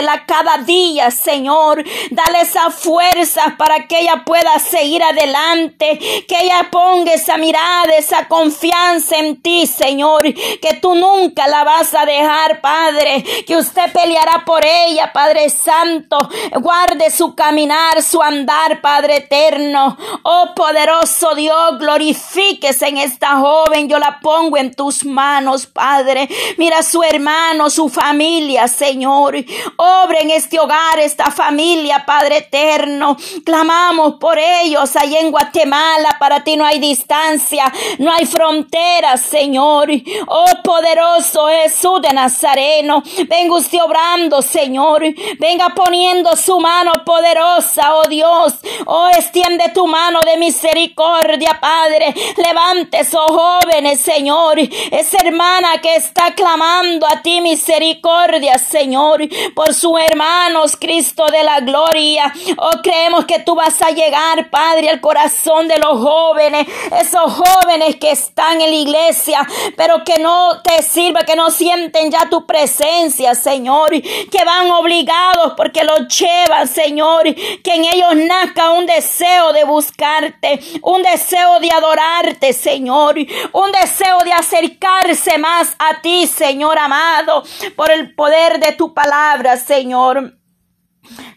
la 0.03 0.25
cada 0.27 0.59
día, 0.59 1.11
Señor. 1.11 1.85
Dale 2.11 2.41
esa 2.41 2.71
fuerza 2.71 3.55
para 3.57 3.87
que 3.87 4.01
ella 4.01 4.23
pueda 4.25 4.59
seguir 4.59 5.03
adelante, 5.03 5.99
que 6.27 6.37
ella 6.43 6.69
ponga 6.71 7.13
esa 7.13 7.37
mirada, 7.37 7.95
esa 7.97 8.27
confianza 8.29 9.17
en 9.17 9.41
ti, 9.41 9.67
Señor, 9.67 10.25
que 10.25 10.75
tú 10.81 10.95
nunca 10.95 11.47
la 11.49 11.65
vas 11.65 11.95
a 11.95 12.05
dejar, 12.05 12.61
Padre, 12.61 13.25
que 13.47 13.57
usted 13.57 13.93
peleará 13.93 14.45
por 14.45 14.65
ella, 14.65 15.13
Padre 15.13 15.51
Santo. 15.51 16.17
Guarde 16.61 17.11
su 17.11 17.35
caminar, 17.35 18.03
su 18.03 18.23
andar, 18.23 18.81
Padre 18.81 19.17
eterno. 19.19 19.97
Oh 20.23 20.53
poderoso 20.57 21.35
Dios, 21.35 21.79
glorifíquese 21.79 22.89
en 22.89 22.99
esta 22.99 23.37
joven. 23.39 23.89
Yo 23.89 23.99
la 23.99 24.19
pongo 24.21 24.54
en 24.57 24.75
tus 24.75 25.05
manos, 25.05 25.67
Padre. 25.67 26.29
Mira 26.57 26.83
su 26.83 27.03
hermano, 27.03 27.71
su 27.71 27.89
familia, 27.89 28.69
Señor. 28.69 29.37
Obra 29.77 30.19
en 30.21 30.31
este 30.31 30.59
hogar, 30.59 30.99
esta 30.99 31.31
familia, 31.31 32.05
Padre 32.07 32.39
eterno. 32.39 33.17
Clamamos 33.45 34.15
por 34.15 34.39
ellos 34.39 34.95
allá 34.97 35.21
en 35.21 35.31
Guatemala. 35.31 36.17
Para 36.19 36.45
ti 36.45 36.57
no 36.57 36.65
hay 36.65 36.79
distancia, 36.79 37.73
no 37.99 38.13
hay 38.13 38.27
fronteras, 38.27 39.21
Señor. 39.21 39.89
Oh 40.27 40.45
poderoso 40.63 41.49
Jesús 41.49 42.01
de 42.03 42.13
Nazareno. 42.13 43.03
Venga 43.29 43.57
usted 43.57 43.83
obrando, 43.83 44.43
Señor. 44.43 45.03
Venga 45.39 45.71
poniendo 45.75 46.37
su 46.37 46.59
mano 46.61 46.93
poderosa, 47.05 47.95
oh 47.95 48.09
Dios. 48.09 48.55
Oh, 48.87 49.09
extiende 49.09 49.71
tu 49.75 49.87
mano 49.87 50.21
de 50.25 50.37
misericordia, 50.37 51.59
Padre. 51.61 52.15
Levante 52.37 53.01
esos 53.01 53.27
jóvenes, 53.27 54.01
Señor 54.01 54.44
esa 54.53 55.19
hermana 55.25 55.81
que 55.81 55.97
está 55.97 56.35
clamando 56.35 57.07
a 57.07 57.23
ti 57.23 57.41
misericordia, 57.41 58.59
Señor, 58.59 59.23
por 59.55 59.73
sus 59.75 59.99
hermanos, 60.01 60.77
Cristo 60.77 61.27
de 61.27 61.43
la 61.43 61.61
gloria. 61.61 62.33
Oh, 62.59 62.83
creemos 62.83 63.25
que 63.25 63.41
tú 63.41 63.55
vas 63.55 63.81
a 63.83 63.91
llegar, 63.91 64.51
Padre, 64.51 64.91
al 64.91 65.01
corazón 65.01 65.69
de 65.69 65.79
los 65.79 66.01
jóvenes, 66.01 66.67
esos 67.01 67.33
jóvenes 67.33 67.97
que 67.97 68.11
están 68.11 68.61
en 68.61 68.71
la 68.71 68.77
iglesia, 68.77 69.47
pero 69.77 70.05
que 70.05 70.19
no 70.19 70.61
te 70.63 70.83
sirva, 70.83 71.21
que 71.21 71.37
no 71.37 71.51
sienten 71.51 72.11
ya 72.11 72.29
tu 72.29 72.47
presencia, 72.47 73.35
Señor, 73.35 73.91
que 73.91 74.45
van 74.45 74.71
obligados 74.71 75.55
porque 75.57 75.85
los 75.85 76.09
llevan, 76.09 76.69
Señor, 76.69 77.23
que 77.25 77.75
en 77.75 77.85
ellos 77.85 78.15
nazca 78.17 78.71
un 78.71 78.87
deseo 78.87 79.53
de 79.53 79.65
buscarte, 79.65 80.61
un 80.83 81.03
deseo 81.03 81.61
de 81.61 81.71
adorarte, 81.71 82.53
Señor, 82.53 83.17
un 83.53 83.73
deseo 83.73 84.19
de 84.25 84.33
acercarse 84.39 85.39
más 85.39 85.75
a 85.79 86.01
ti, 86.01 86.27
Señor 86.27 86.79
amado, 86.79 87.43
por 87.77 87.91
el 87.91 88.15
poder 88.15 88.61
de 88.61 88.73
tu 88.73 88.95
palabra, 88.95 89.57
Señor. 89.57 90.39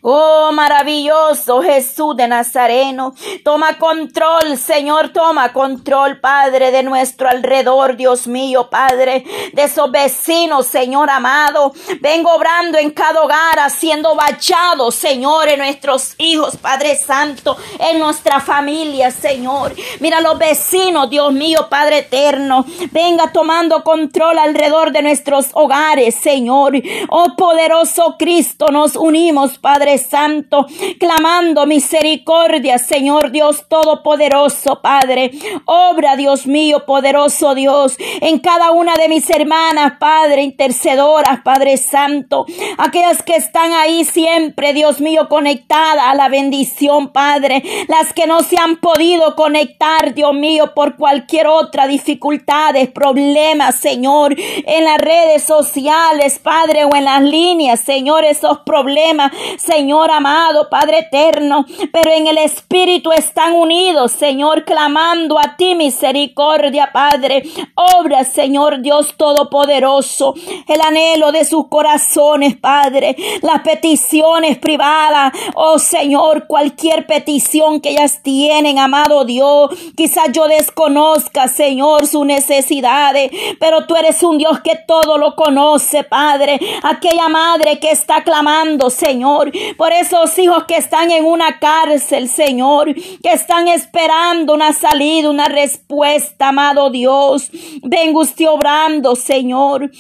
Oh, 0.01 0.51
maravilloso 0.53 1.61
Jesús 1.63 2.15
de 2.15 2.27
Nazareno. 2.27 3.13
Toma 3.43 3.77
control, 3.77 4.57
Señor, 4.57 5.09
toma 5.09 5.51
control, 5.53 6.19
Padre, 6.19 6.71
de 6.71 6.83
nuestro 6.83 7.27
alrededor, 7.27 7.97
Dios 7.97 8.27
mío, 8.27 8.69
Padre, 8.69 9.25
de 9.53 9.63
esos 9.63 9.91
vecinos, 9.91 10.67
Señor 10.67 11.09
amado. 11.09 11.73
Vengo 11.99 12.33
obrando 12.33 12.77
en 12.77 12.91
cada 12.91 13.21
hogar, 13.21 13.59
haciendo 13.59 14.15
bachados, 14.15 14.95
Señor, 14.95 15.47
en 15.49 15.59
nuestros 15.59 16.13
hijos, 16.19 16.57
Padre 16.57 16.95
Santo, 16.95 17.57
en 17.79 17.99
nuestra 17.99 18.39
familia, 18.39 19.09
Señor. 19.11 19.73
Mira 19.99 20.21
los 20.21 20.37
vecinos, 20.37 21.09
Dios 21.09 21.33
mío, 21.33 21.67
Padre 21.69 21.99
eterno. 21.99 22.65
Venga 22.91 23.31
tomando 23.31 23.83
control 23.83 24.37
alrededor 24.37 24.91
de 24.91 25.01
nuestros 25.01 25.47
hogares, 25.53 26.15
Señor. 26.15 26.73
Oh, 27.09 27.35
poderoso 27.35 28.15
Cristo, 28.19 28.67
nos 28.67 28.95
unimos, 28.95 29.57
Padre 29.57 29.86
Santo, 29.97 30.67
clamando 30.99 31.65
misericordia, 31.65 32.77
Señor 32.77 33.31
Dios 33.31 33.65
Todopoderoso, 33.69 34.81
Padre. 34.81 35.31
Obra, 35.65 36.15
Dios 36.15 36.47
mío, 36.47 36.85
poderoso 36.85 37.55
Dios, 37.55 37.95
en 38.21 38.39
cada 38.39 38.71
una 38.71 38.95
de 38.95 39.09
mis 39.09 39.29
hermanas, 39.29 39.93
Padre, 39.99 40.43
intercedoras, 40.43 41.41
Padre 41.43 41.77
Santo, 41.77 42.45
aquellas 42.77 43.21
que 43.23 43.35
están 43.35 43.73
ahí 43.73 44.05
siempre, 44.05 44.73
Dios 44.73 44.99
mío, 44.99 45.27
conectadas 45.29 46.05
a 46.07 46.15
la 46.15 46.29
bendición, 46.29 47.11
Padre, 47.11 47.63
las 47.87 48.13
que 48.13 48.27
no 48.27 48.41
se 48.41 48.57
han 48.59 48.77
podido 48.77 49.35
conectar, 49.35 50.13
Dios 50.13 50.33
mío, 50.33 50.73
por 50.73 50.95
cualquier 50.95 51.47
otra 51.47 51.87
dificultades, 51.87 52.89
problemas, 52.89 53.75
Señor, 53.75 54.35
en 54.37 54.83
las 54.83 54.97
redes 54.97 55.43
sociales, 55.43 56.39
Padre, 56.39 56.85
o 56.85 56.95
en 56.95 57.05
las 57.05 57.21
líneas, 57.21 57.79
Señor, 57.79 58.23
esos 58.25 58.59
problemas, 58.59 59.31
Señor, 59.57 59.76
Señor 59.77 60.09
amado, 60.09 60.69
Padre 60.71 61.01
eterno, 61.01 61.63
pero 61.93 62.11
en 62.11 62.25
el 62.25 62.39
Espíritu 62.39 63.11
están 63.11 63.53
unidos, 63.53 64.11
Señor, 64.11 64.65
clamando 64.65 65.37
a 65.37 65.55
ti 65.55 65.75
misericordia, 65.75 66.89
Padre. 66.91 67.43
Obra, 67.75 68.23
Señor 68.23 68.81
Dios 68.81 69.13
Todopoderoso, 69.15 70.33
el 70.67 70.81
anhelo 70.81 71.31
de 71.31 71.45
sus 71.45 71.67
corazones, 71.67 72.57
Padre, 72.57 73.15
las 73.43 73.61
peticiones 73.61 74.57
privadas, 74.57 75.31
oh 75.53 75.77
Señor, 75.77 76.47
cualquier 76.47 77.05
petición 77.05 77.79
que 77.79 77.91
ellas 77.91 78.23
tienen, 78.23 78.79
amado 78.79 79.25
Dios, 79.25 79.69
quizás 79.95 80.31
yo 80.31 80.47
desconozca, 80.47 81.47
Señor, 81.47 82.07
sus 82.07 82.25
necesidades, 82.25 83.29
pero 83.59 83.85
tú 83.85 83.95
eres 83.95 84.23
un 84.23 84.39
Dios 84.39 84.59
que 84.61 84.75
todo 84.87 85.19
lo 85.19 85.35
conoce, 85.35 86.03
Padre. 86.03 86.59
Aquella 86.81 87.29
madre 87.29 87.77
que 87.79 87.91
está 87.91 88.23
clamando, 88.23 88.89
Señor, 88.89 89.51
por 89.75 89.91
esos 89.91 90.37
hijos 90.37 90.65
que 90.65 90.77
están 90.77 91.11
en 91.11 91.25
una 91.25 91.59
cárcel, 91.59 92.29
Señor, 92.29 92.93
que 92.93 93.33
están 93.33 93.67
esperando 93.67 94.53
una 94.53 94.73
salida, 94.73 95.29
una 95.29 95.45
respuesta, 95.45 96.49
amado 96.49 96.89
Dios. 96.89 97.49
Venga 97.83 98.19
usted 98.19 98.47
obrando, 98.47 99.15
Señor. 99.15 99.91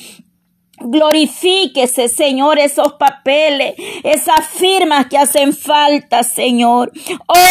Glorifíquese, 0.79 2.07
Señor, 2.07 2.59
esos 2.59 2.93
papeles, 2.93 3.73
esas 4.03 4.45
firmas 4.45 5.07
que 5.07 5.17
hacen 5.17 5.51
falta, 5.53 6.21
Señor. 6.21 6.91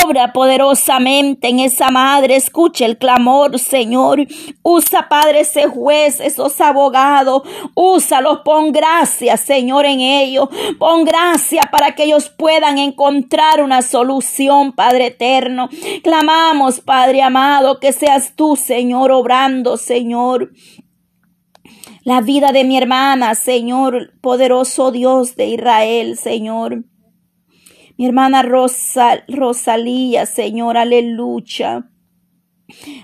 Obra 0.04 0.32
poderosamente 0.32 1.48
en 1.48 1.58
esa 1.58 1.90
madre. 1.90 2.36
Escuche 2.36 2.84
el 2.84 2.98
clamor, 2.98 3.58
Señor. 3.58 4.24
Usa, 4.62 5.08
Padre, 5.08 5.40
ese 5.40 5.66
juez, 5.66 6.20
esos 6.20 6.60
abogados. 6.60 7.42
Úsalos, 7.74 8.42
pon 8.44 8.70
gracia, 8.70 9.36
Señor, 9.36 9.86
en 9.86 10.00
ellos. 10.00 10.48
Pon 10.78 11.04
gracia 11.04 11.68
para 11.72 11.96
que 11.96 12.04
ellos 12.04 12.28
puedan 12.28 12.78
encontrar 12.78 13.60
una 13.60 13.82
solución, 13.82 14.70
Padre 14.72 15.06
eterno. 15.06 15.68
Clamamos, 16.04 16.78
Padre 16.80 17.22
amado, 17.22 17.80
que 17.80 17.92
seas 17.92 18.34
tú, 18.36 18.54
Señor, 18.54 19.10
obrando, 19.10 19.76
Señor 19.76 20.52
la 22.06 22.20
vida 22.20 22.52
de 22.52 22.62
mi 22.62 22.78
hermana, 22.78 23.34
Señor, 23.34 24.12
poderoso 24.20 24.92
Dios 24.92 25.34
de 25.34 25.46
Israel, 25.46 26.16
Señor. 26.16 26.84
Mi 27.98 28.06
hermana 28.06 28.42
Rosa, 28.42 29.24
Rosalía, 29.26 30.24
Señor, 30.24 30.76
aleluya. 30.76 31.90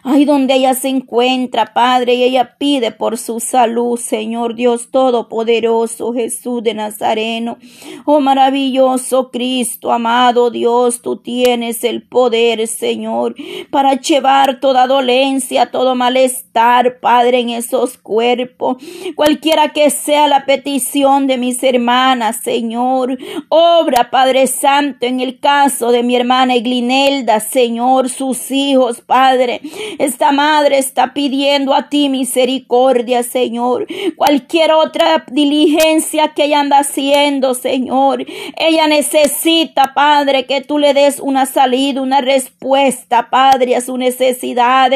Ahí 0.02 0.24
donde 0.24 0.54
ella 0.54 0.74
se 0.74 0.88
encuentra, 0.88 1.72
Padre, 1.72 2.14
y 2.14 2.24
ella 2.24 2.56
pide 2.58 2.90
por 2.90 3.16
su 3.16 3.38
salud, 3.38 3.96
Señor 3.96 4.56
Dios 4.56 4.90
Todopoderoso, 4.90 6.12
Jesús 6.12 6.64
de 6.64 6.74
Nazareno. 6.74 7.58
Oh 8.04 8.20
maravilloso 8.20 9.30
Cristo, 9.30 9.92
amado 9.92 10.50
Dios, 10.50 11.00
tú 11.00 11.18
tienes 11.18 11.84
el 11.84 12.02
poder, 12.02 12.66
Señor, 12.66 13.36
para 13.70 13.94
llevar 13.94 14.58
toda 14.58 14.88
dolencia, 14.88 15.70
todo 15.70 15.94
malestar, 15.94 16.98
Padre, 17.00 17.40
en 17.40 17.50
esos 17.50 17.96
cuerpos. 17.98 18.78
Cualquiera 19.14 19.68
que 19.72 19.90
sea 19.90 20.26
la 20.26 20.44
petición 20.44 21.28
de 21.28 21.38
mis 21.38 21.62
hermanas, 21.62 22.38
Señor. 22.42 23.16
Obra, 23.48 24.10
Padre 24.10 24.48
Santo, 24.48 25.06
en 25.06 25.20
el 25.20 25.38
caso 25.38 25.92
de 25.92 26.02
mi 26.02 26.16
hermana 26.16 26.56
Eglinelda, 26.56 27.38
Señor, 27.38 28.08
sus 28.08 28.50
hijos, 28.50 29.00
Padre 29.00 29.51
esta 29.98 30.32
madre 30.32 30.78
está 30.78 31.12
pidiendo 31.14 31.74
a 31.74 31.88
ti 31.88 32.08
misericordia, 32.08 33.22
Señor. 33.22 33.86
Cualquier 34.16 34.72
otra 34.72 35.24
diligencia 35.30 36.32
que 36.34 36.44
ella 36.44 36.60
anda 36.60 36.78
haciendo, 36.78 37.54
Señor. 37.54 38.24
Ella 38.56 38.86
necesita, 38.86 39.92
Padre, 39.94 40.46
que 40.46 40.60
tú 40.60 40.78
le 40.78 40.94
des 40.94 41.20
una 41.20 41.46
salida, 41.46 42.00
una 42.00 42.20
respuesta, 42.20 43.28
Padre, 43.30 43.76
a 43.76 43.80
su 43.80 43.96
necesidad. 43.98 44.90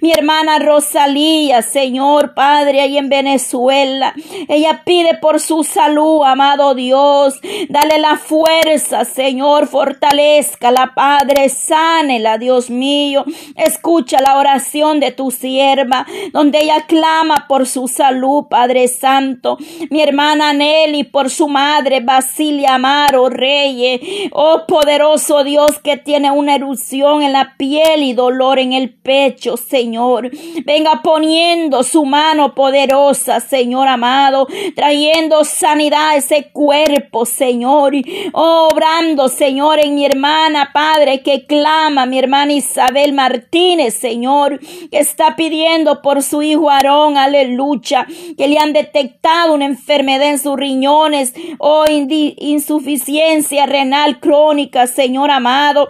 Mi 0.00 0.12
hermana 0.12 0.58
Rosalía, 0.58 1.62
Señor, 1.62 2.34
Padre, 2.34 2.80
ahí 2.80 2.98
en 2.98 3.08
Venezuela. 3.08 4.14
Ella 4.48 4.82
pide 4.84 5.18
por 5.18 5.40
su 5.40 5.64
salud, 5.64 6.22
amado 6.24 6.74
Dios. 6.74 7.40
Dale 7.68 7.98
la 7.98 8.16
fuerza, 8.16 9.04
Señor. 9.04 9.66
Fortalezca 9.66 10.70
la 10.70 10.92
Padre. 10.94 11.48
Sánela, 11.48 12.38
Dios 12.38 12.70
mío. 12.70 13.24
Escucha 13.56 13.91
escucha 13.92 14.22
la 14.22 14.38
oración 14.38 15.00
de 15.00 15.12
tu 15.12 15.30
sierva, 15.30 16.06
donde 16.32 16.62
ella 16.62 16.86
clama 16.86 17.44
por 17.46 17.66
su 17.66 17.88
salud, 17.88 18.44
Padre 18.48 18.88
Santo. 18.88 19.58
Mi 19.90 20.00
hermana 20.00 20.54
Nelly, 20.54 21.04
por 21.04 21.28
su 21.28 21.46
madre, 21.46 22.00
Basilia 22.00 22.76
Amaro 22.76 23.28
Reyes. 23.28 24.00
Oh 24.32 24.62
poderoso 24.66 25.44
Dios 25.44 25.78
que 25.78 25.98
tiene 25.98 26.30
una 26.30 26.54
erupción 26.54 27.22
en 27.22 27.34
la 27.34 27.54
piel 27.58 28.02
y 28.02 28.14
dolor 28.14 28.58
en 28.58 28.72
el 28.72 28.88
pecho, 28.88 29.58
Señor. 29.58 30.30
Venga 30.64 31.02
poniendo 31.02 31.82
su 31.82 32.06
mano 32.06 32.54
poderosa, 32.54 33.40
Señor 33.40 33.88
amado, 33.88 34.46
trayendo 34.74 35.44
sanidad 35.44 36.12
a 36.12 36.16
ese 36.16 36.50
cuerpo, 36.50 37.26
Señor. 37.26 37.92
Oh, 38.32 38.70
obrando, 38.72 39.28
Señor, 39.28 39.80
en 39.80 39.94
mi 39.94 40.06
hermana, 40.06 40.70
Padre, 40.72 41.22
que 41.22 41.44
clama, 41.44 42.06
mi 42.06 42.18
hermana 42.18 42.54
Isabel 42.54 43.12
Martínez 43.12 43.81
Señor, 43.90 44.60
que 44.90 44.98
está 44.98 45.36
pidiendo 45.36 46.02
por 46.02 46.22
su 46.22 46.42
hijo 46.42 46.70
Aarón, 46.70 47.16
aleluya, 47.16 48.06
que 48.36 48.48
le 48.48 48.58
han 48.58 48.72
detectado 48.72 49.54
una 49.54 49.66
enfermedad 49.66 50.30
en 50.30 50.38
sus 50.38 50.56
riñones 50.56 51.34
o 51.58 51.84
oh, 51.84 51.90
insuficiencia 51.90 53.66
renal 53.66 54.20
crónica, 54.20 54.86
Señor 54.86 55.30
amado. 55.30 55.88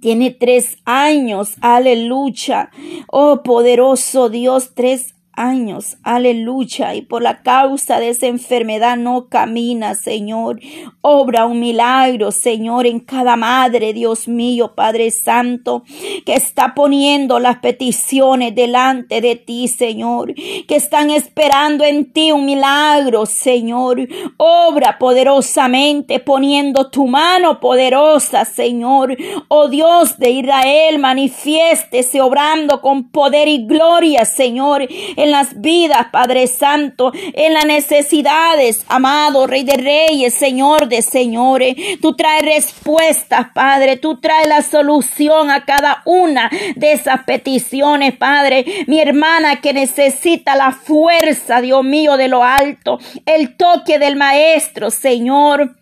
Tiene 0.00 0.30
tres 0.30 0.76
años, 0.84 1.54
aleluya. 1.60 2.70
Oh 3.08 3.42
poderoso 3.42 4.28
Dios, 4.28 4.74
tres 4.74 5.14
años, 5.38 5.96
aleluya, 6.02 6.94
y 6.94 7.02
por 7.02 7.22
la 7.22 7.42
causa 7.42 8.00
de 8.00 8.10
esa 8.10 8.26
enfermedad 8.26 8.96
no 8.96 9.28
camina, 9.28 9.94
Señor. 9.94 10.60
Obra 11.00 11.46
un 11.46 11.60
milagro, 11.60 12.32
Señor, 12.32 12.86
en 12.86 13.00
cada 13.00 13.36
madre, 13.36 13.92
Dios 13.92 14.28
mío, 14.28 14.74
Padre 14.74 15.10
Santo, 15.10 15.84
que 16.26 16.34
está 16.34 16.74
poniendo 16.74 17.38
las 17.38 17.58
peticiones 17.58 18.54
delante 18.54 19.20
de 19.20 19.36
ti, 19.36 19.68
Señor, 19.68 20.34
que 20.34 20.76
están 20.76 21.10
esperando 21.10 21.84
en 21.84 22.12
ti 22.12 22.32
un 22.32 22.44
milagro, 22.44 23.24
Señor. 23.24 24.08
Obra 24.36 24.98
poderosamente, 24.98 26.18
poniendo 26.18 26.90
tu 26.90 27.06
mano 27.06 27.60
poderosa, 27.60 28.44
Señor. 28.44 29.16
Oh 29.48 29.68
Dios 29.68 30.18
de 30.18 30.30
Israel, 30.30 30.98
manifiéstese 30.98 32.20
obrando 32.20 32.80
con 32.80 33.10
poder 33.10 33.48
y 33.48 33.66
gloria, 33.66 34.24
Señor, 34.24 34.86
en 35.28 35.32
las 35.32 35.60
vidas, 35.60 36.06
Padre 36.10 36.46
Santo, 36.46 37.12
en 37.34 37.52
las 37.52 37.66
necesidades, 37.66 38.82
amado 38.88 39.46
Rey 39.46 39.62
de 39.62 39.76
Reyes, 39.76 40.32
Señor 40.32 40.88
de 40.88 41.02
Señores. 41.02 41.76
Tú 42.00 42.16
traes 42.16 42.42
respuestas, 42.44 43.48
Padre. 43.54 43.96
Tú 43.96 44.20
traes 44.20 44.48
la 44.48 44.62
solución 44.62 45.50
a 45.50 45.66
cada 45.66 46.02
una 46.06 46.50
de 46.76 46.92
esas 46.92 47.24
peticiones, 47.24 48.16
Padre. 48.16 48.64
Mi 48.86 49.00
hermana 49.00 49.60
que 49.60 49.74
necesita 49.74 50.56
la 50.56 50.72
fuerza, 50.72 51.60
Dios 51.60 51.84
mío, 51.84 52.16
de 52.16 52.28
lo 52.28 52.42
alto, 52.42 52.98
el 53.26 53.56
toque 53.56 53.98
del 53.98 54.16
Maestro, 54.16 54.90
Señor 54.90 55.77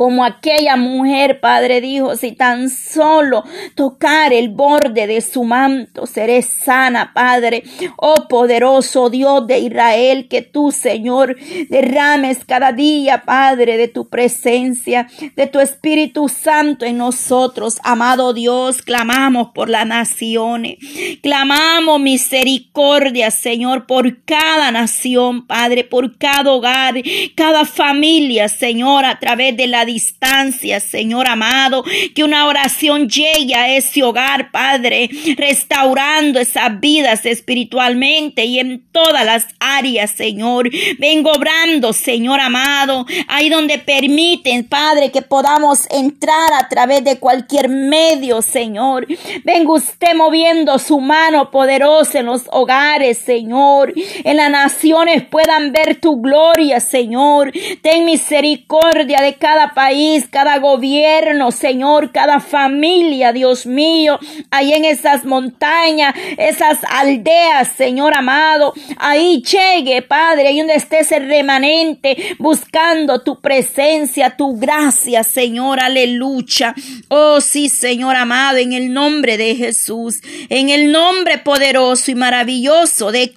como 0.00 0.24
aquella 0.24 0.76
mujer, 0.76 1.40
Padre 1.40 1.82
dijo, 1.82 2.16
si 2.16 2.32
tan 2.32 2.70
solo 2.70 3.44
tocar 3.74 4.32
el 4.32 4.48
borde 4.48 5.06
de 5.06 5.20
su 5.20 5.44
manto, 5.44 6.06
seré 6.06 6.40
sana, 6.40 7.12
Padre. 7.12 7.64
Oh 7.98 8.26
poderoso 8.26 9.10
Dios 9.10 9.46
de 9.46 9.58
Israel, 9.58 10.26
que 10.26 10.40
tú, 10.40 10.72
Señor, 10.72 11.36
derrames 11.68 12.46
cada 12.46 12.72
día, 12.72 13.24
Padre, 13.26 13.76
de 13.76 13.88
tu 13.88 14.08
presencia, 14.08 15.06
de 15.36 15.46
tu 15.46 15.60
Espíritu 15.60 16.30
Santo 16.30 16.86
en 16.86 16.96
nosotros. 16.96 17.76
Amado 17.82 18.32
Dios, 18.32 18.80
clamamos 18.80 19.48
por 19.54 19.68
las 19.68 19.86
naciones. 19.86 20.78
Clamamos 21.22 22.00
misericordia, 22.00 23.30
Señor, 23.30 23.84
por 23.84 24.24
cada 24.24 24.72
nación, 24.72 25.46
Padre, 25.46 25.84
por 25.84 26.16
cada 26.16 26.50
hogar, 26.50 26.94
cada 27.34 27.66
familia, 27.66 28.48
Señor, 28.48 29.04
a 29.04 29.18
través 29.18 29.54
de 29.58 29.66
la 29.66 29.89
distancia, 29.92 30.80
Señor 30.80 31.26
amado, 31.28 31.84
que 32.14 32.24
una 32.24 32.46
oración 32.46 33.08
llegue 33.08 33.54
a 33.54 33.74
ese 33.74 34.02
hogar, 34.02 34.50
Padre, 34.50 35.10
restaurando 35.36 36.38
esas 36.38 36.80
vidas 36.80 37.26
espiritualmente 37.26 38.44
y 38.44 38.58
en 38.58 38.82
todas 38.92 39.24
las 39.24 39.46
áreas, 39.58 40.10
Señor. 40.10 40.70
Vengo 40.98 41.32
obrando, 41.32 41.92
Señor 41.92 42.40
amado, 42.40 43.06
ahí 43.28 43.48
donde 43.48 43.78
permiten, 43.78 44.64
Padre, 44.64 45.10
que 45.10 45.22
podamos 45.22 45.86
entrar 45.90 46.52
a 46.52 46.68
través 46.68 47.04
de 47.04 47.18
cualquier 47.18 47.68
medio, 47.68 48.42
Señor. 48.42 49.06
Venga 49.44 49.72
usted 49.72 50.14
moviendo 50.14 50.78
su 50.78 51.00
mano 51.00 51.50
poderosa 51.50 52.20
en 52.20 52.26
los 52.26 52.42
hogares, 52.52 53.18
Señor. 53.18 53.92
En 54.24 54.36
las 54.36 54.50
naciones 54.50 55.24
puedan 55.24 55.72
ver 55.72 56.00
tu 56.00 56.20
gloria, 56.20 56.80
Señor. 56.80 57.52
Ten 57.82 58.04
misericordia 58.04 59.20
de 59.20 59.34
cada 59.34 59.74
país, 59.80 60.26
cada 60.30 60.58
gobierno, 60.58 61.50
Señor, 61.52 62.12
cada 62.12 62.38
familia, 62.38 63.32
Dios 63.32 63.64
mío, 63.64 64.18
ahí 64.50 64.74
en 64.74 64.84
esas 64.84 65.24
montañas, 65.24 66.14
esas 66.36 66.80
aldeas, 66.86 67.68
Señor 67.78 68.14
amado, 68.14 68.74
ahí 68.98 69.42
llegue, 69.42 70.02
Padre, 70.02 70.48
ahí 70.48 70.58
donde 70.58 70.74
esté 70.74 70.98
ese 70.98 71.18
remanente, 71.18 72.36
buscando 72.38 73.22
tu 73.22 73.40
presencia, 73.40 74.36
tu 74.36 74.58
gracia, 74.58 75.24
Señor, 75.24 75.80
aleluya. 75.80 76.74
Oh, 77.08 77.40
sí, 77.40 77.70
Señor 77.70 78.16
amado, 78.16 78.58
en 78.58 78.74
el 78.74 78.92
nombre 78.92 79.38
de 79.38 79.56
Jesús, 79.56 80.20
en 80.50 80.68
el 80.68 80.92
nombre 80.92 81.38
poderoso 81.38 82.10
y 82.10 82.14
maravilloso 82.14 83.12
de 83.12 83.22